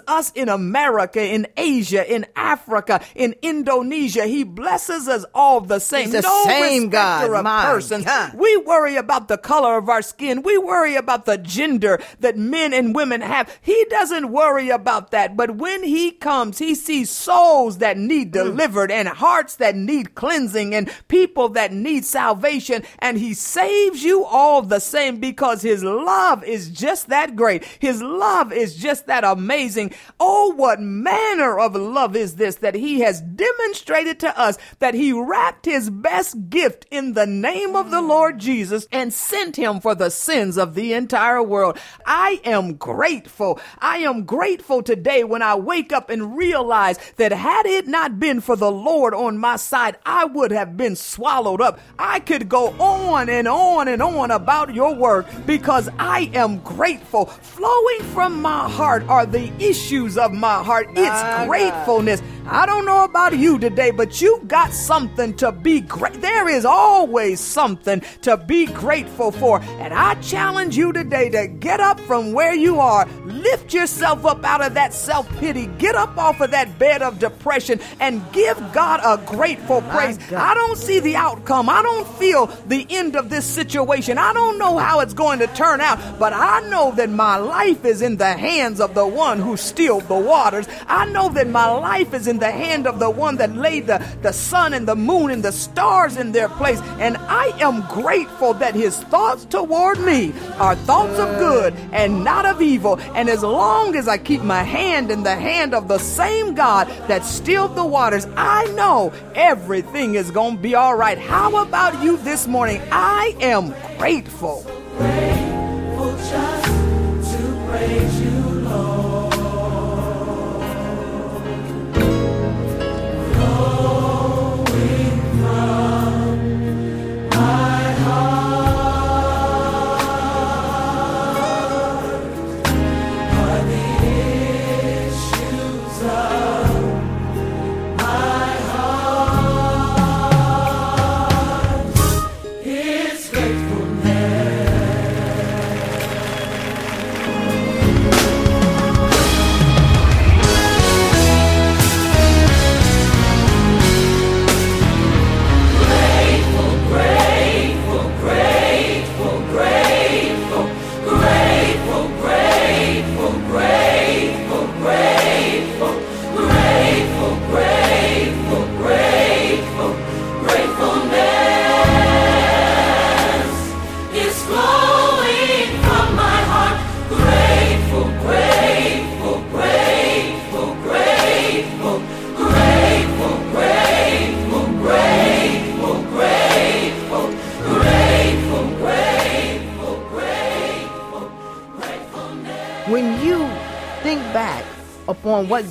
us 0.06 0.30
in 0.32 0.48
America, 0.48 1.22
in 1.22 1.46
Asia, 1.56 2.12
in 2.12 2.26
Africa, 2.36 3.00
in 3.14 3.34
Indonesia. 3.42 4.26
He 4.26 4.44
blesses 4.44 5.08
us 5.08 5.24
all 5.34 5.60
the 5.60 5.80
same. 5.80 6.06
He's 6.06 6.12
the 6.12 6.22
no 6.22 6.44
same 6.46 6.88
God. 6.88 7.30
Of 7.30 7.44
My 7.44 7.64
persons. 7.64 8.04
God. 8.04 8.34
We 8.34 8.56
worry 8.58 8.96
about 8.96 9.28
the 9.28 9.38
color 9.38 9.76
of 9.76 9.88
our 9.88 10.02
skin. 10.02 10.42
We 10.42 10.58
worry 10.58 10.96
about 10.96 11.24
the 11.26 11.38
gender 11.38 12.00
that 12.20 12.36
men 12.36 12.72
and 12.72 12.94
women 12.94 13.20
have. 13.20 13.58
He 13.60 13.79
doesn't 13.86 14.30
worry 14.30 14.70
about 14.70 15.10
that. 15.10 15.36
But 15.36 15.56
when 15.56 15.82
he 15.82 16.10
comes, 16.10 16.58
he 16.58 16.74
sees 16.74 17.10
souls 17.10 17.78
that 17.78 17.96
need 17.96 18.28
mm. 18.28 18.32
delivered 18.32 18.90
and 18.90 19.08
hearts 19.08 19.56
that 19.56 19.76
need 19.76 20.14
cleansing 20.14 20.74
and 20.74 20.92
people 21.08 21.48
that 21.50 21.72
need 21.72 22.04
salvation. 22.04 22.82
And 22.98 23.18
he 23.18 23.34
saves 23.34 24.02
you 24.02 24.24
all 24.24 24.62
the 24.62 24.80
same 24.80 25.18
because 25.18 25.62
his 25.62 25.82
love 25.84 26.44
is 26.44 26.70
just 26.70 27.08
that 27.08 27.36
great. 27.36 27.64
His 27.64 28.02
love 28.02 28.52
is 28.52 28.76
just 28.76 29.06
that 29.06 29.24
amazing. 29.24 29.92
Oh, 30.18 30.52
what 30.54 30.80
manner 30.80 31.58
of 31.58 31.74
love 31.74 32.16
is 32.16 32.36
this 32.36 32.56
that 32.56 32.74
he 32.74 33.00
has 33.00 33.20
demonstrated 33.20 34.20
to 34.20 34.38
us 34.38 34.58
that 34.78 34.94
he 34.94 35.12
wrapped 35.12 35.64
his 35.66 35.90
best 35.90 36.48
gift 36.48 36.86
in 36.90 37.12
the 37.12 37.26
name 37.26 37.76
of 37.76 37.90
the 37.90 38.02
Lord 38.02 38.38
Jesus 38.38 38.86
and 38.92 39.12
sent 39.12 39.56
him 39.56 39.80
for 39.80 39.94
the 39.94 40.10
sins 40.10 40.56
of 40.56 40.74
the 40.74 40.92
entire 40.92 41.42
world. 41.42 41.78
I 42.06 42.40
am 42.44 42.74
grateful. 42.74 43.60
I 43.78 43.98
am 43.98 44.24
grateful 44.24 44.82
today 44.82 45.24
when 45.24 45.42
I 45.42 45.54
wake 45.54 45.92
up 45.92 46.10
and 46.10 46.36
realize 46.36 46.98
that 47.16 47.32
had 47.32 47.66
it 47.66 47.86
not 47.86 48.18
been 48.18 48.40
for 48.40 48.56
the 48.56 48.70
Lord 48.70 49.14
on 49.14 49.38
my 49.38 49.56
side, 49.56 49.96
I 50.04 50.24
would 50.24 50.50
have 50.50 50.76
been 50.76 50.96
swallowed 50.96 51.60
up. 51.60 51.80
I 51.98 52.20
could 52.20 52.48
go 52.48 52.68
on 52.80 53.28
and 53.28 53.46
on 53.46 53.88
and 53.88 54.02
on 54.02 54.30
about 54.30 54.74
your 54.74 54.94
work 54.94 55.26
because 55.46 55.88
I 55.98 56.30
am 56.34 56.58
grateful. 56.60 57.26
Flowing 57.26 58.02
from 58.14 58.40
my 58.40 58.68
heart 58.68 59.02
are 59.08 59.26
the 59.26 59.52
issues 59.62 60.16
of 60.16 60.32
my 60.32 60.62
heart. 60.62 60.88
It's 60.90 61.46
gratefulness. 61.46 62.22
I 62.46 62.66
don't 62.66 62.86
know 62.86 63.04
about 63.04 63.36
you 63.38 63.58
today, 63.58 63.90
but 63.90 64.20
you 64.20 64.42
got 64.46 64.72
something 64.72 65.34
to 65.36 65.52
be 65.52 65.80
great. 65.82 66.20
There 66.20 66.48
is 66.48 66.64
always 66.64 67.38
something 67.38 68.00
to 68.22 68.36
be 68.36 68.66
grateful 68.66 69.30
for. 69.30 69.60
And 69.62 69.92
I 69.92 70.14
challenge 70.20 70.76
you 70.76 70.92
today 70.92 71.28
to 71.30 71.46
get 71.46 71.80
up 71.80 72.00
from 72.00 72.32
where 72.32 72.54
you 72.54 72.80
are, 72.80 73.06
lift 73.24 73.59
yourself 73.68 74.24
up 74.24 74.44
out 74.44 74.60
of 74.60 74.74
that 74.74 74.92
self 74.92 75.28
pity, 75.38 75.66
get 75.78 75.94
up 75.94 76.16
off 76.16 76.40
of 76.40 76.50
that 76.52 76.78
bed 76.78 77.02
of 77.02 77.18
depression, 77.18 77.80
and 78.00 78.22
give 78.32 78.56
God 78.72 79.00
a 79.02 79.24
grateful 79.26 79.82
praise. 79.82 80.18
I 80.32 80.54
don't 80.54 80.76
see 80.76 81.00
the 81.00 81.16
outcome. 81.16 81.68
I 81.68 81.82
don't 81.82 82.08
feel 82.18 82.46
the 82.66 82.86
end 82.90 83.16
of 83.16 83.30
this 83.30 83.44
situation. 83.44 84.18
I 84.18 84.32
don't 84.32 84.58
know 84.58 84.78
how 84.78 85.00
it's 85.00 85.14
going 85.14 85.38
to 85.40 85.46
turn 85.48 85.80
out, 85.80 86.18
but 86.18 86.32
I 86.32 86.60
know 86.68 86.92
that 86.92 87.10
my 87.10 87.36
life 87.36 87.84
is 87.84 88.02
in 88.02 88.16
the 88.16 88.32
hands 88.32 88.80
of 88.80 88.94
the 88.94 89.06
one 89.06 89.38
who 89.38 89.56
stilled 89.56 90.08
the 90.08 90.18
waters. 90.18 90.66
I 90.86 91.06
know 91.06 91.28
that 91.30 91.48
my 91.48 91.70
life 91.70 92.14
is 92.14 92.26
in 92.26 92.38
the 92.38 92.50
hand 92.50 92.86
of 92.86 92.98
the 92.98 93.10
one 93.10 93.36
that 93.36 93.54
laid 93.54 93.86
the, 93.86 94.04
the 94.22 94.32
sun 94.32 94.74
and 94.74 94.86
the 94.86 94.96
moon 94.96 95.30
and 95.30 95.42
the 95.42 95.52
stars 95.52 96.16
in 96.16 96.32
their 96.32 96.48
place. 96.48 96.80
And 96.98 97.16
I 97.16 97.46
am 97.60 97.82
grateful 97.88 98.54
that 98.54 98.74
his 98.74 98.98
thoughts 99.04 99.44
toward 99.44 100.00
me 100.00 100.32
are 100.58 100.74
thoughts 100.74 101.18
of 101.18 101.38
good 101.38 101.74
and 101.92 102.24
not 102.24 102.46
of 102.46 102.60
evil. 102.62 102.98
And 103.14 103.28
as 103.40 103.44
long 103.44 103.96
as 103.96 104.06
I 104.06 104.18
keep 104.18 104.42
my 104.42 104.62
hand 104.62 105.10
in 105.10 105.22
the 105.22 105.34
hand 105.34 105.72
of 105.72 105.88
the 105.88 105.96
same 105.96 106.54
God 106.54 106.88
that 107.08 107.24
stilled 107.24 107.74
the 107.74 107.86
waters, 107.86 108.26
I 108.36 108.66
know 108.74 109.14
everything 109.34 110.14
is 110.14 110.30
going 110.30 110.56
to 110.56 110.62
be 110.62 110.74
all 110.74 110.94
right. 110.94 111.16
How 111.16 111.62
about 111.62 112.02
you 112.02 112.18
this 112.18 112.46
morning? 112.46 112.82
I 112.92 113.34
am 113.40 113.74
grateful. 113.96 114.62
grateful 114.62 115.39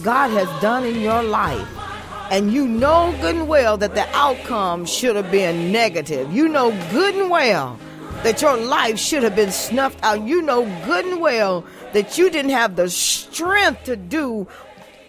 God 0.04 0.30
has 0.30 0.62
done 0.62 0.86
in 0.86 1.02
your 1.02 1.24
life, 1.24 1.68
and 2.32 2.52
you 2.54 2.68
know 2.68 3.16
good 3.22 3.36
and 3.36 3.48
well 3.48 3.78
that 3.78 3.96
the 3.96 4.08
outcome 4.16 4.86
should 4.86 5.16
have 5.16 5.32
been 5.32 5.72
negative, 5.72 6.32
you 6.32 6.48
know 6.48 6.72
good 6.92 7.16
and 7.16 7.30
well 7.30 7.80
that 8.24 8.42
your 8.42 8.58
life 8.58 9.00
should 9.00 9.24
have 9.24 9.36
been 9.36 9.52
snuffed 9.52 10.00
out, 10.04 10.28
you 10.28 10.42
know 10.42 10.64
good 10.86 11.06
and 11.06 11.22
well 11.22 11.66
that 11.94 12.18
you 12.18 12.30
didn't 12.30 12.52
have 12.52 12.76
the 12.76 12.90
strength 12.90 13.84
to 13.86 13.96
do 13.96 14.48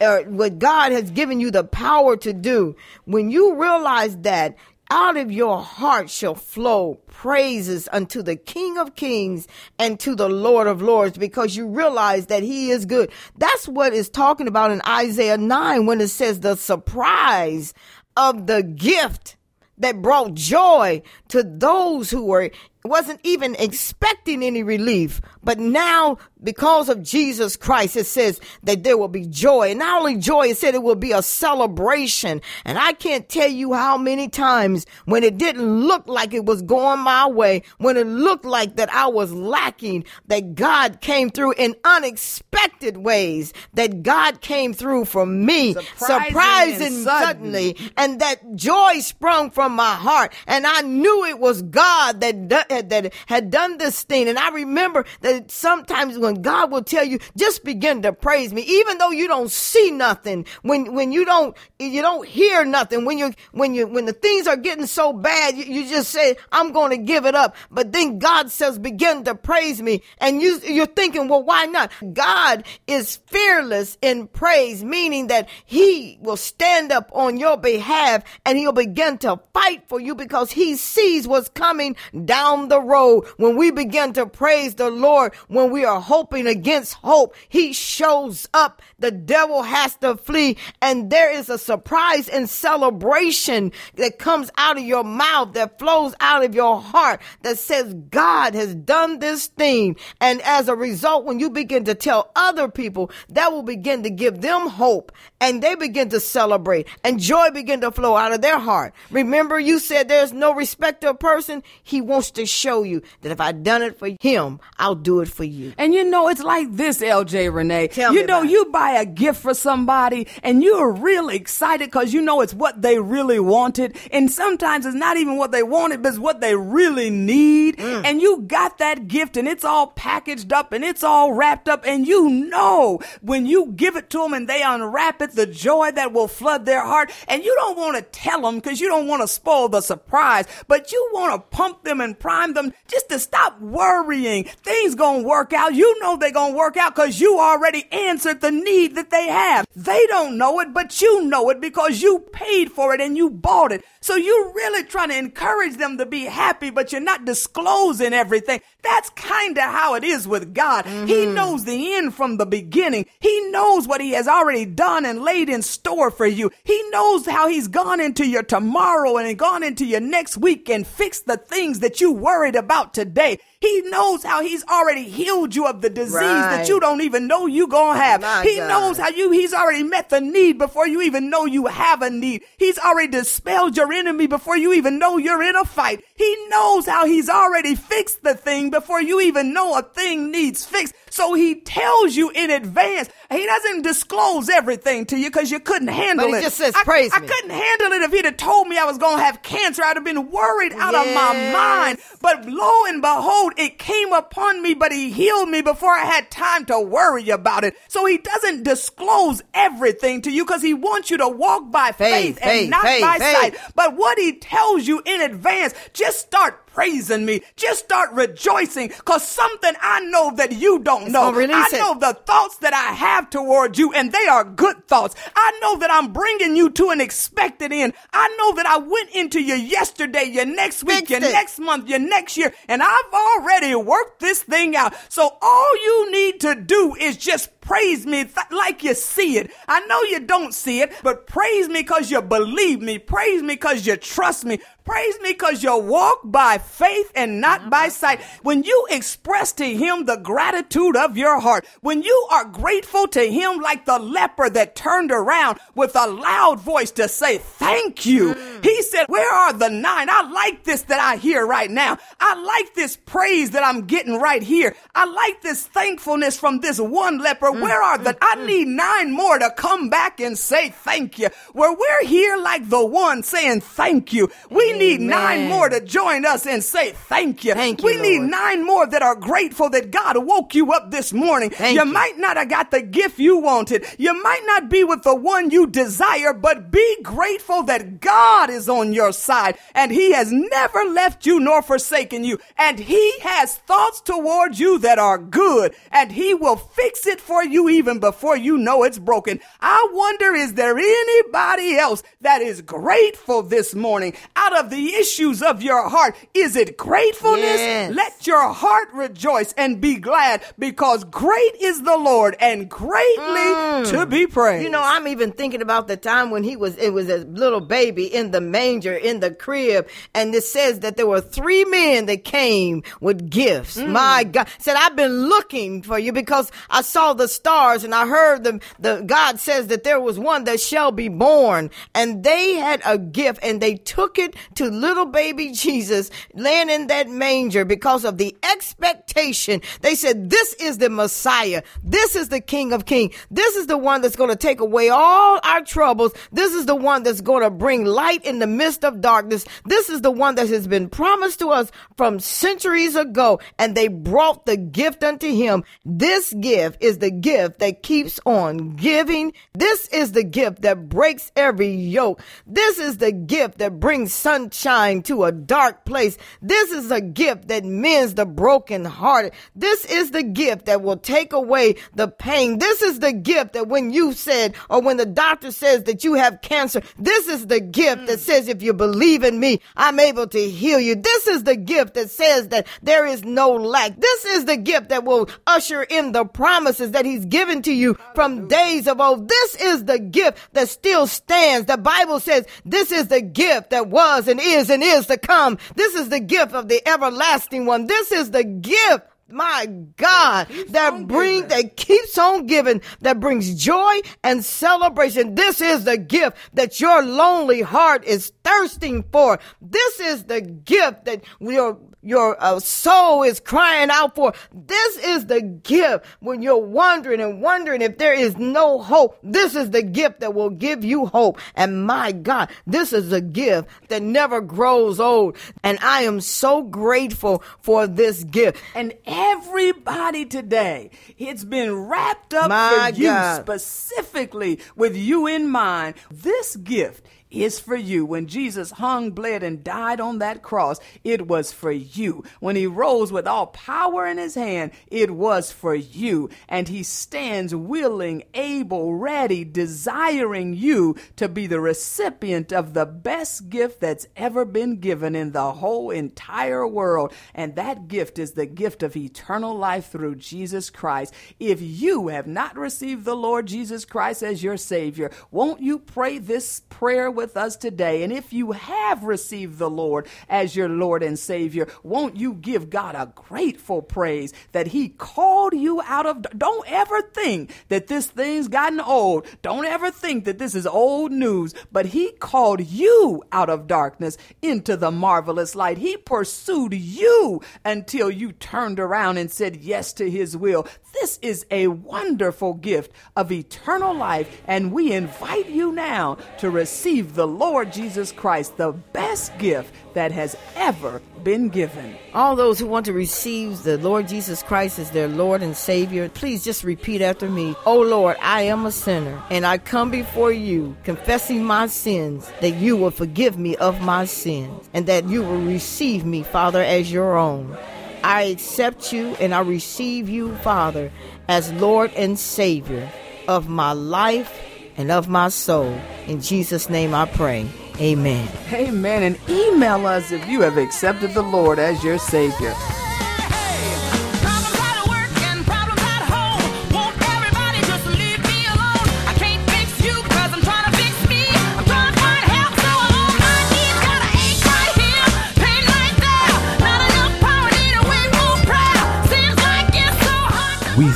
uh, 0.00 0.20
what 0.20 0.58
God 0.58 0.92
has 0.92 1.10
given 1.10 1.40
you 1.40 1.50
the 1.50 1.64
power 1.64 2.16
to 2.18 2.32
do. 2.32 2.76
When 3.04 3.30
you 3.30 3.60
realize 3.60 4.16
that 4.18 4.56
out 4.90 5.16
of 5.16 5.30
your 5.30 5.62
heart 5.62 6.10
shall 6.10 6.34
flow 6.34 6.94
praises 7.06 7.88
unto 7.92 8.22
the 8.22 8.36
King 8.36 8.76
of 8.76 8.96
Kings 8.96 9.46
and 9.78 9.98
to 10.00 10.14
the 10.14 10.28
Lord 10.28 10.66
of 10.66 10.82
Lords 10.82 11.16
because 11.16 11.56
you 11.56 11.68
realize 11.68 12.26
that 12.26 12.42
he 12.42 12.70
is 12.70 12.86
good. 12.86 13.10
That's 13.38 13.68
what 13.68 13.94
is 13.94 14.08
talking 14.08 14.48
about 14.48 14.72
in 14.72 14.82
Isaiah 14.86 15.38
9 15.38 15.86
when 15.86 16.00
it 16.00 16.08
says 16.08 16.40
the 16.40 16.56
surprise 16.56 17.72
of 18.16 18.46
the 18.46 18.62
gift 18.62 19.36
that 19.78 20.02
brought 20.02 20.34
joy 20.34 21.02
to 21.28 21.42
those 21.42 22.10
who 22.10 22.26
were 22.26 22.50
wasn't 22.84 23.20
even 23.22 23.54
expecting 23.56 24.42
any 24.42 24.62
relief. 24.62 25.20
But 25.42 25.58
now, 25.58 26.18
because 26.42 26.88
of 26.88 27.02
Jesus 27.02 27.56
Christ, 27.56 27.96
it 27.96 28.06
says 28.06 28.40
that 28.62 28.84
there 28.84 28.96
will 28.96 29.08
be 29.08 29.26
joy. 29.26 29.70
And 29.70 29.80
not 29.80 30.00
only 30.00 30.16
joy, 30.16 30.48
it 30.48 30.56
said 30.56 30.74
it 30.74 30.82
will 30.82 30.94
be 30.94 31.12
a 31.12 31.22
celebration. 31.22 32.40
And 32.64 32.78
I 32.78 32.92
can't 32.94 33.28
tell 33.28 33.50
you 33.50 33.74
how 33.74 33.98
many 33.98 34.28
times 34.28 34.86
when 35.04 35.24
it 35.24 35.36
didn't 35.36 35.82
look 35.82 36.06
like 36.06 36.32
it 36.32 36.46
was 36.46 36.62
going 36.62 37.00
my 37.00 37.26
way, 37.26 37.62
when 37.78 37.96
it 37.96 38.06
looked 38.06 38.44
like 38.44 38.76
that 38.76 38.90
I 38.92 39.08
was 39.08 39.32
lacking, 39.32 40.04
that 40.28 40.54
God 40.54 41.00
came 41.00 41.30
through 41.30 41.52
in 41.58 41.74
unexpected 41.84 42.96
ways, 42.96 43.52
that 43.74 44.02
God 44.02 44.40
came 44.40 44.72
through 44.72 45.04
for 45.04 45.26
me, 45.26 45.74
surprising, 45.74 46.06
surprising 46.06 46.86
and 46.86 47.04
suddenly, 47.04 47.76
and 47.96 48.20
that 48.20 48.56
joy 48.56 49.00
sprung 49.00 49.50
from 49.50 49.72
my 49.72 49.94
heart. 49.94 50.32
And 50.46 50.66
I 50.66 50.80
knew 50.80 51.26
it 51.26 51.38
was 51.38 51.62
God 51.62 52.20
that 52.20 52.69
had, 52.70 52.90
that 52.90 53.12
had 53.26 53.50
done 53.50 53.78
this 53.78 54.02
thing. 54.04 54.28
And 54.28 54.38
I 54.38 54.50
remember 54.50 55.04
that 55.20 55.50
sometimes 55.50 56.18
when 56.18 56.42
God 56.42 56.70
will 56.70 56.82
tell 56.82 57.04
you, 57.04 57.18
just 57.36 57.64
begin 57.64 58.02
to 58.02 58.12
praise 58.12 58.52
me, 58.52 58.62
even 58.62 58.98
though 58.98 59.10
you 59.10 59.28
don't 59.28 59.50
see 59.50 59.90
nothing, 59.90 60.46
when, 60.62 60.94
when 60.94 61.12
you 61.12 61.24
don't, 61.24 61.56
you 61.78 62.00
don't 62.00 62.26
hear 62.26 62.64
nothing, 62.64 63.04
when 63.04 63.18
you, 63.18 63.32
when 63.52 63.74
you, 63.74 63.86
when 63.86 64.06
the 64.06 64.12
things 64.12 64.46
are 64.46 64.56
getting 64.56 64.86
so 64.86 65.12
bad, 65.12 65.56
you, 65.56 65.64
you 65.64 65.88
just 65.88 66.10
say, 66.10 66.36
I'm 66.52 66.72
going 66.72 66.90
to 66.90 66.98
give 66.98 67.26
it 67.26 67.34
up. 67.34 67.56
But 67.70 67.92
then 67.92 68.18
God 68.18 68.50
says, 68.50 68.78
begin 68.78 69.24
to 69.24 69.34
praise 69.34 69.82
me. 69.82 70.02
And 70.18 70.40
you, 70.40 70.60
you're 70.60 70.86
thinking, 70.86 71.28
well, 71.28 71.42
why 71.42 71.66
not? 71.66 71.92
God 72.12 72.64
is 72.86 73.16
fearless 73.26 73.98
in 74.00 74.28
praise, 74.28 74.84
meaning 74.84 75.28
that 75.28 75.48
he 75.64 76.18
will 76.20 76.36
stand 76.36 76.92
up 76.92 77.10
on 77.12 77.38
your 77.38 77.56
behalf 77.56 78.22
and 78.44 78.58
he'll 78.58 78.72
begin 78.72 79.18
to 79.18 79.40
fight 79.52 79.88
for 79.88 80.00
you 80.00 80.14
because 80.14 80.50
he 80.50 80.76
sees 80.76 81.26
what's 81.26 81.48
coming 81.48 81.96
down 82.24 82.59
the 82.68 82.80
road. 82.80 83.26
When 83.36 83.56
we 83.56 83.70
begin 83.70 84.12
to 84.14 84.26
praise 84.26 84.74
the 84.74 84.90
Lord, 84.90 85.34
when 85.48 85.70
we 85.70 85.84
are 85.84 86.00
hoping 86.00 86.46
against 86.46 86.94
hope, 86.94 87.34
he 87.48 87.72
shows 87.72 88.48
up. 88.54 88.82
The 88.98 89.10
devil 89.10 89.62
has 89.62 89.96
to 89.96 90.16
flee 90.16 90.56
and 90.82 91.10
there 91.10 91.32
is 91.32 91.48
a 91.48 91.58
surprise 91.58 92.28
and 92.28 92.48
celebration 92.48 93.72
that 93.96 94.18
comes 94.18 94.50
out 94.56 94.78
of 94.78 94.84
your 94.84 95.04
mouth, 95.04 95.54
that 95.54 95.78
flows 95.78 96.14
out 96.20 96.44
of 96.44 96.54
your 96.54 96.80
heart 96.80 97.20
that 97.42 97.58
says 97.58 97.94
God 98.10 98.54
has 98.54 98.74
done 98.74 99.18
this 99.18 99.46
thing. 99.46 99.96
And 100.20 100.40
as 100.42 100.68
a 100.68 100.74
result, 100.74 101.24
when 101.24 101.40
you 101.40 101.50
begin 101.50 101.84
to 101.84 101.94
tell 101.94 102.30
other 102.36 102.68
people, 102.68 103.10
that 103.30 103.52
will 103.52 103.62
begin 103.62 104.02
to 104.02 104.10
give 104.10 104.40
them 104.40 104.68
hope 104.68 105.12
and 105.40 105.62
they 105.62 105.74
begin 105.74 106.08
to 106.10 106.20
celebrate 106.20 106.86
and 107.04 107.18
joy 107.18 107.50
begin 107.50 107.80
to 107.80 107.90
flow 107.90 108.16
out 108.16 108.32
of 108.32 108.40
their 108.40 108.58
heart. 108.58 108.94
Remember 109.10 109.58
you 109.58 109.78
said 109.78 110.08
there's 110.08 110.32
no 110.32 110.54
respect 110.54 111.04
of 111.04 111.18
person. 111.18 111.62
He 111.82 112.00
wants 112.00 112.30
to 112.32 112.46
show 112.50 112.82
you 112.82 113.02
that 113.22 113.32
if 113.32 113.40
I 113.40 113.52
done 113.52 113.82
it 113.82 113.98
for 113.98 114.10
him, 114.20 114.60
I'll 114.78 114.94
do 114.94 115.20
it 115.20 115.28
for 115.28 115.44
you. 115.44 115.72
And 115.78 115.94
you 115.94 116.04
know, 116.04 116.28
it's 116.28 116.42
like 116.42 116.72
this, 116.72 117.00
LJ 117.00 117.52
Renee. 117.52 117.88
Tell 117.88 118.14
you 118.14 118.26
know, 118.26 118.42
you 118.42 118.66
buy 118.66 118.92
a 118.92 119.06
gift 119.06 119.40
for 119.40 119.54
somebody 119.54 120.26
and 120.42 120.62
you're 120.62 120.90
really 120.90 121.36
excited 121.36 121.86
because 121.86 122.12
you 122.12 122.22
know 122.22 122.40
it's 122.40 122.54
what 122.54 122.82
they 122.82 122.98
really 122.98 123.40
wanted. 123.40 123.96
And 124.12 124.30
sometimes 124.30 124.86
it's 124.86 124.94
not 124.94 125.16
even 125.16 125.36
what 125.36 125.52
they 125.52 125.62
wanted, 125.62 126.02
but 126.02 126.10
it's 126.10 126.18
what 126.18 126.40
they 126.40 126.56
really 126.56 127.10
need. 127.10 127.76
Mm. 127.76 128.04
And 128.04 128.22
you 128.22 128.42
got 128.42 128.78
that 128.78 129.08
gift 129.08 129.36
and 129.36 129.46
it's 129.46 129.64
all 129.64 129.88
packaged 129.88 130.52
up 130.52 130.72
and 130.72 130.84
it's 130.84 131.04
all 131.04 131.32
wrapped 131.32 131.68
up. 131.68 131.84
And 131.86 132.06
you 132.06 132.28
know, 132.28 133.00
when 133.20 133.46
you 133.46 133.72
give 133.76 133.96
it 133.96 134.10
to 134.10 134.18
them 134.18 134.34
and 134.34 134.48
they 134.48 134.62
unwrap 134.62 135.22
it, 135.22 135.32
the 135.32 135.46
joy 135.46 135.92
that 135.92 136.12
will 136.12 136.28
flood 136.28 136.66
their 136.66 136.84
heart. 136.84 137.12
And 137.28 137.44
you 137.44 137.54
don't 137.56 137.76
want 137.76 137.96
to 137.96 138.02
tell 138.02 138.42
them 138.42 138.56
because 138.56 138.80
you 138.80 138.88
don't 138.88 139.06
want 139.06 139.22
to 139.22 139.28
spoil 139.28 139.68
the 139.68 139.80
surprise, 139.80 140.46
but 140.66 140.92
you 140.92 141.08
want 141.12 141.34
to 141.34 141.56
pump 141.56 141.84
them 141.84 142.00
and 142.00 142.18
prime 142.18 142.39
them 142.48 142.72
just 142.88 143.08
to 143.10 143.18
stop 143.18 143.60
worrying. 143.60 144.44
Things 144.44 144.94
gonna 144.94 145.22
work 145.22 145.52
out. 145.52 145.74
You 145.74 146.00
know 146.00 146.16
they 146.16 146.32
gonna 146.32 146.56
work 146.56 146.76
out 146.76 146.94
because 146.94 147.20
you 147.20 147.38
already 147.38 147.86
answered 147.92 148.40
the 148.40 148.50
need 148.50 148.94
that 148.96 149.10
they 149.10 149.28
have. 149.28 149.66
They 149.76 150.06
don't 150.06 150.38
know 150.38 150.60
it, 150.60 150.72
but 150.72 151.00
you 151.00 151.24
know 151.24 151.50
it 151.50 151.60
because 151.60 152.02
you 152.02 152.20
paid 152.32 152.72
for 152.72 152.94
it 152.94 153.00
and 153.00 153.16
you 153.16 153.30
bought 153.30 153.72
it. 153.72 153.84
So 154.02 154.16
you're 154.16 154.52
really 154.52 154.84
trying 154.84 155.10
to 155.10 155.18
encourage 155.18 155.76
them 155.76 155.98
to 155.98 156.06
be 156.06 156.24
happy, 156.24 156.70
but 156.70 156.90
you're 156.90 157.02
not 157.02 157.26
disclosing 157.26 158.14
everything. 158.14 158.60
That's 158.82 159.10
kind 159.10 159.58
of 159.58 159.64
how 159.64 159.94
it 159.94 160.04
is 160.04 160.26
with 160.26 160.54
God. 160.54 160.86
He 160.86 160.90
mm-hmm. 160.90 161.34
knows 161.34 161.64
the 161.64 161.94
end 161.94 162.14
from 162.14 162.38
the 162.38 162.46
beginning. 162.46 163.06
He 163.20 163.50
knows 163.50 163.86
what 163.86 164.00
he 164.00 164.12
has 164.12 164.26
already 164.26 164.64
done 164.64 165.04
and 165.04 165.22
laid 165.22 165.50
in 165.50 165.60
store 165.60 166.10
for 166.10 166.26
you. 166.26 166.50
He 166.64 166.82
knows 166.90 167.26
how 167.26 167.48
he's 167.48 167.68
gone 167.68 168.00
into 168.00 168.26
your 168.26 168.42
tomorrow 168.42 169.18
and 169.18 169.38
gone 169.38 169.62
into 169.62 169.84
your 169.84 170.00
next 170.00 170.36
week 170.36 170.70
and 170.70 170.86
fixed 170.86 171.26
the 171.26 171.36
things 171.36 171.80
that 171.80 172.00
you 172.00 172.12
worried 172.30 172.54
about 172.56 172.94
today. 172.94 173.38
He 173.60 173.82
knows 173.86 174.22
how 174.22 174.40
he's 174.42 174.64
already 174.64 175.04
healed 175.04 175.54
you 175.54 175.66
of 175.66 175.82
the 175.82 175.90
disease 175.90 176.12
that 176.20 176.68
you 176.68 176.80
don't 176.80 177.02
even 177.02 177.26
know 177.26 177.46
you 177.46 177.66
gonna 177.66 177.98
have. 177.98 178.22
My 178.22 178.42
he 178.42 178.56
God. 178.56 178.68
knows 178.68 178.98
how 178.98 179.08
you, 179.08 179.30
he's 179.32 179.52
already 179.52 179.82
met 179.82 180.08
the 180.08 180.20
need 180.20 180.56
before 180.56 180.86
you 180.86 181.02
even 181.02 181.28
know 181.28 181.44
you 181.44 181.66
have 181.66 182.00
a 182.02 182.08
need. 182.08 182.42
He's 182.56 182.78
already 182.78 183.08
dispelled 183.08 183.76
your 183.76 183.92
enemy 183.92 184.26
before 184.28 184.56
you 184.56 184.72
even 184.72 184.98
know 184.98 185.18
you're 185.18 185.42
in 185.42 185.56
a 185.56 185.64
fight. 185.64 186.02
He 186.14 186.46
knows 186.48 186.86
how 186.86 187.04
he's 187.04 187.28
already 187.28 187.74
fixed 187.74 188.22
the 188.22 188.34
thing 188.34 188.70
before 188.70 189.02
you 189.02 189.20
even 189.20 189.52
know 189.52 189.76
a 189.76 189.82
thing 189.82 190.30
needs 190.30 190.64
fixed. 190.64 190.94
So 191.10 191.34
he 191.34 191.56
tells 191.60 192.14
you 192.16 192.30
in 192.30 192.50
advance. 192.50 193.08
He 193.30 193.44
doesn't 193.44 193.82
disclose 193.82 194.48
everything 194.48 195.04
to 195.06 195.18
you 195.18 195.28
because 195.30 195.50
you 195.50 195.60
couldn't 195.60 195.88
handle 195.88 196.26
But 196.26 196.32
he 196.34 196.38
it. 196.38 196.42
just 196.42 196.56
says, 196.56 196.74
I, 196.74 196.84
"Praise 196.84 197.10
I 197.12 197.20
me." 197.20 197.28
couldn't 197.28 197.50
handle 197.50 197.92
it 197.92 198.02
if 198.02 198.12
he'd 198.12 198.24
have 198.24 198.36
told 198.36 198.68
me 198.68 198.78
I 198.78 198.84
was 198.84 198.96
going 198.96 199.18
to 199.18 199.24
have 199.24 199.42
cancer. 199.42 199.82
I'd 199.82 199.96
have 199.96 200.04
been 200.04 200.30
worried 200.30 200.72
out 200.72 200.94
of 200.94 201.06
my 201.12 201.52
mind. 201.52 201.98
But 202.20 202.44
lo 202.44 202.84
and 202.86 203.00
behold, 203.00 203.54
it 203.56 203.78
came 203.78 204.12
upon 204.12 204.62
me, 204.62 204.74
but 204.74 204.92
he 204.92 205.10
healed 205.10 205.48
me 205.48 205.62
before 205.62 205.92
I 205.94 206.04
had 206.04 206.30
time 206.30 206.66
to 206.66 206.78
worry 206.78 207.30
about 207.30 207.64
it. 207.64 207.74
So 207.88 208.04
he 208.04 208.18
doesn't 208.18 208.62
disclose 208.62 209.42
everything 209.54 210.22
to 210.22 210.30
you 210.30 210.44
because 210.44 210.62
he 210.62 210.74
wants 210.74 211.10
you 211.10 211.16
to 211.16 211.28
walk 211.28 211.70
by 211.70 211.92
faith, 211.92 212.36
Faith, 212.36 212.38
and 212.42 212.50
faith, 212.50 212.70
not 212.70 212.82
faith, 212.82 213.02
by 213.02 213.18
sight. 213.18 213.56
But 213.74 213.96
what 213.96 214.18
he 214.18 214.34
tells 214.34 214.86
you 214.86 215.02
in 215.04 215.22
advance, 215.22 215.74
just 215.94 216.20
start 216.20 216.66
praising 216.80 217.26
me. 217.26 217.42
Just 217.56 217.84
start 217.84 218.10
rejoicing 218.12 218.88
because 218.88 219.22
something 219.26 219.74
I 219.82 220.00
know 220.00 220.32
that 220.36 220.52
you 220.52 220.78
don't 220.78 221.12
know. 221.12 221.24
I 221.34 221.42
it. 221.42 221.72
know 221.78 221.98
the 221.98 222.14
thoughts 222.24 222.56
that 222.58 222.72
I 222.72 222.94
have 222.94 223.28
towards 223.28 223.78
you 223.78 223.92
and 223.92 224.10
they 224.10 224.26
are 224.26 224.44
good 224.44 224.88
thoughts. 224.88 225.14
I 225.36 225.58
know 225.60 225.76
that 225.80 225.90
I'm 225.90 226.10
bringing 226.14 226.56
you 226.56 226.70
to 226.70 226.88
an 226.88 227.02
expected 227.02 227.70
end. 227.70 227.92
I 228.14 228.34
know 228.38 228.54
that 228.54 228.64
I 228.64 228.78
went 228.78 229.10
into 229.10 229.42
your 229.42 229.58
yesterday, 229.58 230.24
your 230.24 230.46
next 230.46 230.82
week, 230.84 231.08
Fixed 231.08 231.10
your 231.10 231.18
it. 231.22 231.32
next 231.32 231.58
month, 231.58 231.86
your 231.86 231.98
next 231.98 232.38
year, 232.38 232.50
and 232.66 232.82
I've 232.82 233.12
already 233.12 233.74
worked 233.74 234.20
this 234.20 234.42
thing 234.42 234.74
out. 234.74 234.94
So 235.10 235.36
all 235.42 235.76
you 235.84 236.10
need 236.10 236.40
to 236.40 236.54
do 236.54 236.94
is 236.98 237.18
just 237.18 237.60
praise 237.60 238.06
me 238.06 238.24
th- 238.24 238.50
like 238.50 238.82
you 238.82 238.94
see 238.94 239.36
it. 239.36 239.50
I 239.68 239.80
know 239.86 240.02
you 240.04 240.20
don't 240.20 240.54
see 240.54 240.80
it, 240.80 240.92
but 241.02 241.26
praise 241.26 241.68
me 241.68 241.82
because 241.82 242.10
you 242.10 242.22
believe 242.22 242.80
me. 242.80 242.98
Praise 242.98 243.42
me 243.42 243.54
because 243.54 243.86
you 243.86 243.96
trust 243.96 244.46
me. 244.46 244.60
Praise 244.90 245.20
me 245.20 245.32
because 245.34 245.62
you 245.62 245.78
walk 245.78 246.18
by 246.24 246.58
faith 246.58 247.12
and 247.14 247.40
not 247.40 247.70
by 247.70 247.88
sight. 247.88 248.20
When 248.42 248.64
you 248.64 248.88
express 248.90 249.52
to 249.52 249.64
him 249.64 250.04
the 250.04 250.16
gratitude 250.16 250.96
of 250.96 251.16
your 251.16 251.38
heart, 251.38 251.64
when 251.80 252.02
you 252.02 252.26
are 252.32 252.44
grateful 252.44 253.06
to 253.08 253.20
him 253.20 253.60
like 253.60 253.84
the 253.84 254.00
leper 254.00 254.50
that 254.50 254.74
turned 254.74 255.12
around 255.12 255.60
with 255.76 255.94
a 255.94 256.08
loud 256.08 256.58
voice 256.58 256.90
to 256.92 257.06
say 257.06 257.38
thank 257.38 258.04
you. 258.04 258.34
Mm. 258.34 258.64
He 258.64 258.82
said, 258.82 259.04
where 259.06 259.32
are 259.32 259.52
the 259.52 259.70
nine? 259.70 260.10
I 260.10 260.28
like 260.28 260.64
this 260.64 260.82
that 260.82 260.98
I 260.98 261.16
hear 261.16 261.46
right 261.46 261.70
now. 261.70 261.96
I 262.18 262.34
like 262.34 262.74
this 262.74 262.96
praise 262.96 263.52
that 263.52 263.64
I'm 263.64 263.86
getting 263.86 264.18
right 264.18 264.42
here. 264.42 264.74
I 264.96 265.04
like 265.04 265.40
this 265.40 265.68
thankfulness 265.68 266.36
from 266.36 266.60
this 266.60 266.80
one 266.80 267.18
leper. 267.18 267.52
Mm, 267.52 267.62
where 267.62 267.80
are 267.80 267.98
mm, 267.98 268.04
the, 268.04 268.18
I 268.20 268.44
need 268.44 268.66
nine 268.66 269.12
more 269.12 269.38
to 269.38 269.52
come 269.56 269.88
back 269.88 270.18
and 270.18 270.36
say 270.36 270.70
thank 270.70 271.16
you. 271.16 271.28
Where 271.52 271.72
we're 271.72 272.06
here 272.06 272.36
like 272.36 272.68
the 272.68 272.84
one 272.84 273.22
saying 273.22 273.60
thank 273.60 274.12
you. 274.12 274.30
We 274.50 274.79
need 274.80 275.00
nine 275.00 275.48
more 275.48 275.68
to 275.68 275.80
join 275.80 276.26
us 276.26 276.46
and 276.46 276.62
say 276.64 276.92
thank 276.92 277.44
you. 277.44 277.54
Thank 277.54 277.82
we 277.82 277.94
you, 277.94 278.02
need 278.02 278.30
nine 278.30 278.64
more 278.66 278.86
that 278.86 279.02
are 279.02 279.14
grateful 279.14 279.70
that 279.70 279.90
God 279.90 280.16
woke 280.24 280.54
you 280.54 280.72
up 280.72 280.90
this 280.90 281.12
morning. 281.12 281.50
Thank 281.50 281.76
you 281.76 281.84
you. 281.84 281.92
might 281.92 282.18
not 282.18 282.36
have 282.36 282.48
got 282.48 282.70
the 282.70 282.82
gift 282.82 283.18
you 283.18 283.38
wanted. 283.38 283.84
You 283.98 284.20
might 284.22 284.42
not 284.46 284.68
be 284.68 284.84
with 284.84 285.02
the 285.02 285.14
one 285.14 285.50
you 285.50 285.66
desire, 285.66 286.32
but 286.32 286.70
be 286.70 287.02
grateful 287.02 287.62
that 287.64 288.00
God 288.00 288.50
is 288.50 288.68
on 288.68 288.92
your 288.92 289.12
side 289.12 289.56
and 289.74 289.90
he 289.92 290.12
has 290.12 290.32
never 290.32 290.84
left 290.84 291.26
you 291.26 291.38
nor 291.40 291.62
forsaken 291.62 292.24
you. 292.24 292.38
And 292.56 292.78
he 292.78 293.20
has 293.20 293.56
thoughts 293.58 294.00
towards 294.00 294.58
you 294.58 294.78
that 294.78 294.98
are 294.98 295.18
good 295.18 295.74
and 295.92 296.12
he 296.12 296.34
will 296.34 296.56
fix 296.56 297.06
it 297.06 297.20
for 297.20 297.44
you 297.44 297.68
even 297.68 297.98
before 298.00 298.36
you 298.36 298.56
know 298.56 298.82
it's 298.82 298.98
broken. 298.98 299.40
I 299.60 299.88
wonder, 299.92 300.34
is 300.34 300.54
there 300.54 300.78
anybody 300.78 301.76
else 301.76 302.02
that 302.20 302.42
is 302.42 302.62
grateful 302.62 303.42
this 303.42 303.74
morning 303.74 304.14
out 304.36 304.56
of 304.56 304.59
the 304.68 304.94
issues 304.94 305.42
of 305.42 305.62
your 305.62 305.88
heart? 305.88 306.14
Is 306.34 306.56
it 306.56 306.76
gratefulness? 306.76 307.60
Yes. 307.60 307.94
Let 307.94 308.26
your 308.26 308.52
heart 308.52 308.88
rejoice 308.92 309.52
and 309.52 309.80
be 309.80 309.96
glad 309.96 310.42
because 310.58 311.04
great 311.04 311.54
is 311.60 311.82
the 311.82 311.96
Lord 311.96 312.36
and 312.40 312.68
greatly 312.68 313.24
mm. 313.24 313.90
to 313.90 314.04
be 314.04 314.26
praised. 314.26 314.64
You 314.64 314.70
know, 314.70 314.82
I'm 314.82 315.08
even 315.08 315.32
thinking 315.32 315.62
about 315.62 315.88
the 315.88 315.96
time 315.96 316.30
when 316.30 316.44
he 316.44 316.56
was, 316.56 316.76
it 316.76 316.92
was 316.92 317.08
a 317.08 317.18
little 317.18 317.60
baby 317.60 318.04
in 318.04 318.32
the 318.32 318.40
manger, 318.40 318.94
in 318.94 319.20
the 319.20 319.30
crib. 319.30 319.88
And 320.14 320.34
it 320.34 320.44
says 320.44 320.80
that 320.80 320.96
there 320.96 321.06
were 321.06 321.20
three 321.20 321.64
men 321.64 322.06
that 322.06 322.24
came 322.24 322.82
with 323.00 323.30
gifts. 323.30 323.76
Mm. 323.76 323.90
My 323.92 324.24
God. 324.24 324.48
Said, 324.58 324.76
I've 324.76 324.96
been 324.96 325.28
looking 325.28 325.82
for 325.82 325.98
you 325.98 326.12
because 326.12 326.50
I 326.68 326.82
saw 326.82 327.14
the 327.14 327.28
stars 327.28 327.84
and 327.84 327.94
I 327.94 328.06
heard 328.06 328.44
them. 328.44 328.60
the 328.78 329.02
God 329.06 329.38
says 329.38 329.68
that 329.68 329.84
there 329.84 330.00
was 330.00 330.18
one 330.18 330.44
that 330.44 330.60
shall 330.60 330.92
be 330.92 331.08
born 331.08 331.70
and 331.94 332.24
they 332.24 332.54
had 332.54 332.82
a 332.84 332.98
gift 332.98 333.40
and 333.42 333.60
they 333.60 333.76
took 333.76 334.18
it 334.18 334.34
to 334.56 334.70
little 334.70 335.06
baby 335.06 335.52
Jesus 335.52 336.10
laying 336.34 336.70
in 336.70 336.88
that 336.88 337.08
manger 337.08 337.64
because 337.64 338.04
of 338.04 338.18
the 338.18 338.36
expectation. 338.42 339.60
They 339.80 339.94
said, 339.94 340.30
this 340.30 340.54
is 340.54 340.78
the 340.78 340.90
Messiah. 340.90 341.62
This 341.82 342.16
is 342.16 342.28
the 342.28 342.40
King 342.40 342.72
of 342.72 342.86
Kings. 342.86 343.14
This 343.30 343.56
is 343.56 343.66
the 343.66 343.78
one 343.78 344.00
that's 344.00 344.16
going 344.16 344.30
to 344.30 344.36
take 344.36 344.60
away 344.60 344.88
all 344.88 345.40
our 345.42 345.62
troubles. 345.62 346.12
This 346.32 346.54
is 346.54 346.66
the 346.66 346.74
one 346.74 347.02
that's 347.02 347.20
going 347.20 347.42
to 347.42 347.50
bring 347.50 347.84
light 347.84 348.24
in 348.24 348.38
the 348.38 348.46
midst 348.46 348.84
of 348.84 349.00
darkness. 349.00 349.44
This 349.64 349.88
is 349.88 350.02
the 350.02 350.10
one 350.10 350.34
that 350.34 350.48
has 350.48 350.66
been 350.66 350.88
promised 350.88 351.38
to 351.40 351.48
us 351.50 351.70
from 351.96 352.20
centuries 352.20 352.96
ago. 352.96 353.40
And 353.58 353.74
they 353.74 353.88
brought 353.88 354.46
the 354.46 354.56
gift 354.56 355.04
unto 355.04 355.28
him. 355.28 355.64
This 355.84 356.32
gift 356.34 356.82
is 356.82 356.98
the 356.98 357.10
gift 357.10 357.58
that 357.60 357.82
keeps 357.82 358.20
on 358.26 358.76
giving. 358.76 359.32
This 359.54 359.88
is 359.88 360.12
the 360.12 360.24
gift 360.24 360.62
that 360.62 360.88
breaks 360.88 361.32
every 361.36 361.74
yoke. 361.74 362.20
This 362.46 362.78
is 362.78 362.98
the 362.98 363.12
gift 363.12 363.58
that 363.58 363.80
brings 363.80 364.12
sunshine 364.54 365.02
to 365.02 365.24
a 365.24 365.32
dark 365.32 365.84
place. 365.84 366.16
This 366.42 366.70
is 366.70 366.90
a 366.90 367.00
gift 367.00 367.48
that 367.48 367.64
mends 367.64 368.14
the 368.14 368.26
broken 368.26 368.84
hearted. 368.84 369.32
This 369.54 369.84
is 369.84 370.10
the 370.10 370.22
gift 370.22 370.66
that 370.66 370.82
will 370.82 370.96
take 370.96 371.32
away 371.32 371.76
the 371.94 372.08
pain. 372.08 372.58
This 372.58 372.82
is 372.82 373.00
the 373.00 373.12
gift 373.12 373.54
that 373.54 373.68
when 373.68 373.90
you 373.90 374.12
said, 374.12 374.54
or 374.68 374.80
when 374.80 374.96
the 374.96 375.06
doctor 375.06 375.50
says 375.50 375.84
that 375.84 376.04
you 376.04 376.14
have 376.14 376.42
cancer, 376.42 376.82
this 376.98 377.28
is 377.28 377.46
the 377.46 377.60
gift 377.60 378.06
that 378.06 378.18
mm. 378.18 378.22
says, 378.22 378.48
if 378.48 378.62
you 378.62 378.72
believe 378.72 379.24
in 379.24 379.38
me, 379.38 379.60
I'm 379.76 380.00
able 380.00 380.26
to 380.28 380.50
heal 380.50 380.80
you. 380.80 380.94
This 380.94 381.26
is 381.26 381.44
the 381.44 381.56
gift 381.56 381.94
that 381.94 382.10
says 382.10 382.48
that 382.48 382.66
there 382.82 383.06
is 383.06 383.24
no 383.24 383.52
lack. 383.52 383.98
This 383.98 384.24
is 384.24 384.44
the 384.44 384.56
gift 384.56 384.88
that 384.90 385.04
will 385.04 385.28
usher 385.46 385.82
in 385.82 386.12
the 386.12 386.24
promises 386.24 386.92
that 386.92 387.04
he's 387.04 387.24
given 387.24 387.62
to 387.62 387.72
you 387.72 387.96
from 388.14 388.48
days 388.48 388.86
of 388.86 389.00
old. 389.00 389.28
This 389.28 389.54
is 389.56 389.84
the 389.84 389.98
gift 389.98 390.52
that 390.52 390.68
still 390.68 391.06
stands. 391.06 391.66
The 391.66 391.76
Bible 391.76 392.20
says 392.20 392.46
this 392.64 392.92
is 392.92 393.08
the 393.08 393.20
gift 393.20 393.70
that 393.70 393.88
was 393.88 394.28
and 394.30 394.40
is 394.40 394.70
and 394.70 394.82
is 394.82 395.06
to 395.06 395.18
come. 395.18 395.58
This 395.74 395.94
is 395.94 396.08
the 396.08 396.20
gift 396.20 396.54
of 396.54 396.68
the 396.68 396.86
everlasting 396.88 397.66
one. 397.66 397.86
This 397.86 398.12
is 398.12 398.30
the 398.30 398.44
gift 398.44 399.04
my 399.32 399.66
God, 399.96 400.48
that 400.70 401.06
brings, 401.06 401.46
that 401.46 401.76
keeps 401.76 402.18
on 402.18 402.46
giving, 402.46 402.82
that 403.00 403.20
brings 403.20 403.54
joy 403.54 404.00
and 404.24 404.44
celebration. 404.44 405.34
This 405.34 405.60
is 405.60 405.84
the 405.84 405.98
gift 405.98 406.36
that 406.54 406.80
your 406.80 407.02
lonely 407.04 407.62
heart 407.62 408.04
is 408.04 408.32
thirsting 408.44 409.04
for. 409.12 409.38
This 409.60 410.00
is 410.00 410.24
the 410.24 410.40
gift 410.40 411.04
that 411.04 411.24
your 411.40 411.78
your 412.02 412.36
uh, 412.42 412.60
soul 412.60 413.22
is 413.22 413.40
crying 413.40 413.90
out 413.90 414.14
for. 414.14 414.32
This 414.52 414.96
is 414.98 415.26
the 415.26 415.40
gift 415.42 416.06
when 416.20 416.42
you're 416.42 416.56
wondering 416.56 417.20
and 417.20 417.42
wondering 417.42 417.82
if 417.82 417.98
there 417.98 418.14
is 418.14 418.36
no 418.36 418.78
hope. 418.80 419.18
This 419.22 419.54
is 419.54 419.70
the 419.70 419.82
gift 419.82 420.20
that 420.20 420.34
will 420.34 420.50
give 420.50 420.84
you 420.84 421.06
hope. 421.06 421.38
And 421.54 421.86
my 421.86 422.12
God, 422.12 422.50
this 422.66 422.92
is 422.92 423.12
a 423.12 423.20
gift 423.20 423.68
that 423.88 424.02
never 424.02 424.40
grows 424.40 425.00
old. 425.00 425.36
And 425.62 425.78
I 425.80 426.02
am 426.02 426.20
so 426.20 426.62
grateful 426.62 427.42
for 427.60 427.86
this 427.86 428.24
gift. 428.24 428.62
And 428.74 428.94
everybody 429.06 430.24
today, 430.24 430.90
it's 431.18 431.44
been 431.44 431.74
wrapped 431.74 432.34
up 432.34 432.48
My 432.48 432.92
for 432.92 433.00
you 433.00 433.42
specifically 433.42 434.60
with 434.76 434.96
you 434.96 435.26
in 435.26 435.48
mind. 435.48 435.94
This 436.10 436.56
gift 436.56 437.04
is 437.30 437.60
for 437.60 437.76
you. 437.76 438.04
When 438.04 438.26
Jesus 438.26 438.72
hung, 438.72 439.12
bled, 439.12 439.42
and 439.42 439.62
died 439.62 440.00
on 440.00 440.18
that 440.18 440.42
cross, 440.42 440.80
it 441.04 441.26
was 441.26 441.52
for 441.52 441.72
you. 441.72 442.24
When 442.40 442.56
he 442.56 442.66
rose 442.66 443.12
with 443.12 443.26
all 443.26 443.48
power 443.48 444.06
in 444.06 444.18
his 444.18 444.34
hand, 444.34 444.72
it 444.88 445.10
was 445.10 445.52
for 445.52 445.74
you. 445.74 446.30
And 446.48 446.68
he 446.68 446.82
stands 446.82 447.54
willing, 447.54 448.24
able, 448.34 448.94
ready, 448.94 449.44
desiring 449.44 450.54
you 450.54 450.96
to 451.16 451.28
be 451.28 451.46
the 451.46 451.60
recipient 451.60 452.52
of 452.52 452.74
the 452.74 452.86
best 452.86 453.48
gift 453.48 453.80
that's 453.80 454.06
ever 454.16 454.44
been 454.44 454.80
given 454.80 455.14
in 455.14 455.32
the 455.32 455.52
whole 455.52 455.90
entire 455.90 456.66
world. 456.66 457.12
And 457.34 457.56
that 457.56 457.88
gift 457.88 458.18
is 458.18 458.32
the 458.32 458.46
gift 458.46 458.82
of 458.82 458.96
eternal 458.96 459.56
life 459.56 459.90
through 459.90 460.16
Jesus 460.16 460.70
Christ. 460.70 461.14
If 461.38 461.60
you 461.60 462.08
have 462.08 462.26
not 462.26 462.56
received 462.56 463.04
the 463.04 463.16
Lord 463.16 463.46
Jesus 463.46 463.84
Christ 463.84 464.22
as 464.22 464.42
your 464.42 464.56
Savior, 464.56 465.10
won't 465.30 465.60
you 465.60 465.78
pray 465.78 466.18
this 466.18 466.60
prayer 466.68 467.10
with 467.20 467.36
us 467.36 467.54
today? 467.54 468.02
And 468.02 468.10
if 468.10 468.32
you 468.32 468.52
have 468.52 469.04
received 469.04 469.58
the 469.58 469.68
Lord 469.68 470.08
as 470.26 470.56
your 470.56 470.70
Lord 470.70 471.02
and 471.02 471.18
Savior, 471.18 471.68
won't 471.82 472.16
you 472.16 472.32
give 472.32 472.70
God 472.70 472.94
a 472.94 473.12
grateful 473.14 473.82
praise 473.82 474.32
that 474.52 474.68
He 474.68 474.88
called 474.88 475.52
you 475.52 475.82
out 475.82 476.06
of? 476.06 476.22
Don't 476.38 476.66
ever 476.66 477.02
think 477.02 477.52
that 477.68 477.88
this 477.88 478.06
thing's 478.06 478.48
gotten 478.48 478.80
old. 478.80 479.26
Don't 479.42 479.66
ever 479.66 479.90
think 479.90 480.24
that 480.24 480.38
this 480.38 480.54
is 480.54 480.66
old 480.66 481.12
news, 481.12 481.52
but 481.70 481.84
He 481.84 482.12
called 482.12 482.62
you 482.62 483.22
out 483.32 483.50
of 483.50 483.66
darkness 483.66 484.16
into 484.40 484.74
the 484.78 484.90
marvelous 484.90 485.54
light. 485.54 485.76
He 485.76 485.98
pursued 485.98 486.72
you 486.72 487.42
until 487.66 488.10
you 488.10 488.32
turned 488.32 488.80
around 488.80 489.18
and 489.18 489.30
said 489.30 489.56
yes 489.56 489.92
to 489.92 490.10
His 490.10 490.38
will. 490.38 490.66
This 490.94 491.18
is 491.20 491.44
a 491.50 491.66
wonderful 491.66 492.54
gift 492.54 492.92
of 493.14 493.30
eternal 493.30 493.94
life, 493.94 494.40
and 494.46 494.72
we 494.72 494.92
invite 494.92 495.50
you 495.50 495.70
now 495.70 496.16
to 496.38 496.48
receive 496.48 497.09
the 497.14 497.26
Lord 497.26 497.72
Jesus 497.72 498.12
Christ, 498.12 498.56
the 498.56 498.72
best 498.72 499.36
gift 499.38 499.72
that 499.94 500.12
has 500.12 500.36
ever 500.56 501.00
been 501.22 501.48
given. 501.48 501.96
All 502.14 502.36
those 502.36 502.58
who 502.58 502.66
want 502.66 502.86
to 502.86 502.92
receive 502.92 503.62
the 503.62 503.78
Lord 503.78 504.08
Jesus 504.08 504.42
Christ 504.42 504.78
as 504.78 504.90
their 504.90 505.08
Lord 505.08 505.42
and 505.42 505.56
Savior, 505.56 506.08
please 506.08 506.44
just 506.44 506.64
repeat 506.64 507.02
after 507.02 507.28
me. 507.28 507.54
Oh 507.66 507.80
Lord, 507.80 508.16
I 508.20 508.42
am 508.42 508.66
a 508.66 508.72
sinner, 508.72 509.22
and 509.30 509.44
I 509.44 509.58
come 509.58 509.90
before 509.90 510.32
you, 510.32 510.76
confessing 510.84 511.44
my 511.44 511.66
sins, 511.66 512.30
that 512.40 512.52
you 512.52 512.76
will 512.76 512.90
forgive 512.90 513.38
me 513.38 513.56
of 513.56 513.80
my 513.80 514.04
sins, 514.04 514.68
and 514.72 514.86
that 514.86 515.08
you 515.08 515.22
will 515.22 515.40
receive 515.40 516.04
me, 516.04 516.22
Father, 516.22 516.62
as 516.62 516.90
your 516.90 517.16
own. 517.16 517.56
I 518.02 518.22
accept 518.22 518.92
you 518.92 519.14
and 519.20 519.34
I 519.34 519.40
receive 519.40 520.08
you, 520.08 520.34
Father, 520.36 520.90
as 521.28 521.52
Lord 521.54 521.92
and 521.94 522.18
Savior 522.18 522.90
of 523.28 523.48
my 523.48 523.72
life 523.72 524.49
and 524.80 524.90
of 524.90 525.08
my 525.08 525.28
soul. 525.28 525.78
In 526.06 526.20
Jesus' 526.20 526.70
name 526.70 526.94
I 526.94 527.04
pray. 527.04 527.46
Amen. 527.78 528.28
Amen. 528.52 529.02
And 529.02 529.18
email 529.28 529.86
us 529.86 530.10
if 530.10 530.26
you 530.26 530.40
have 530.40 530.56
accepted 530.56 531.12
the 531.12 531.22
Lord 531.22 531.58
as 531.58 531.84
your 531.84 531.98
Savior. 531.98 532.54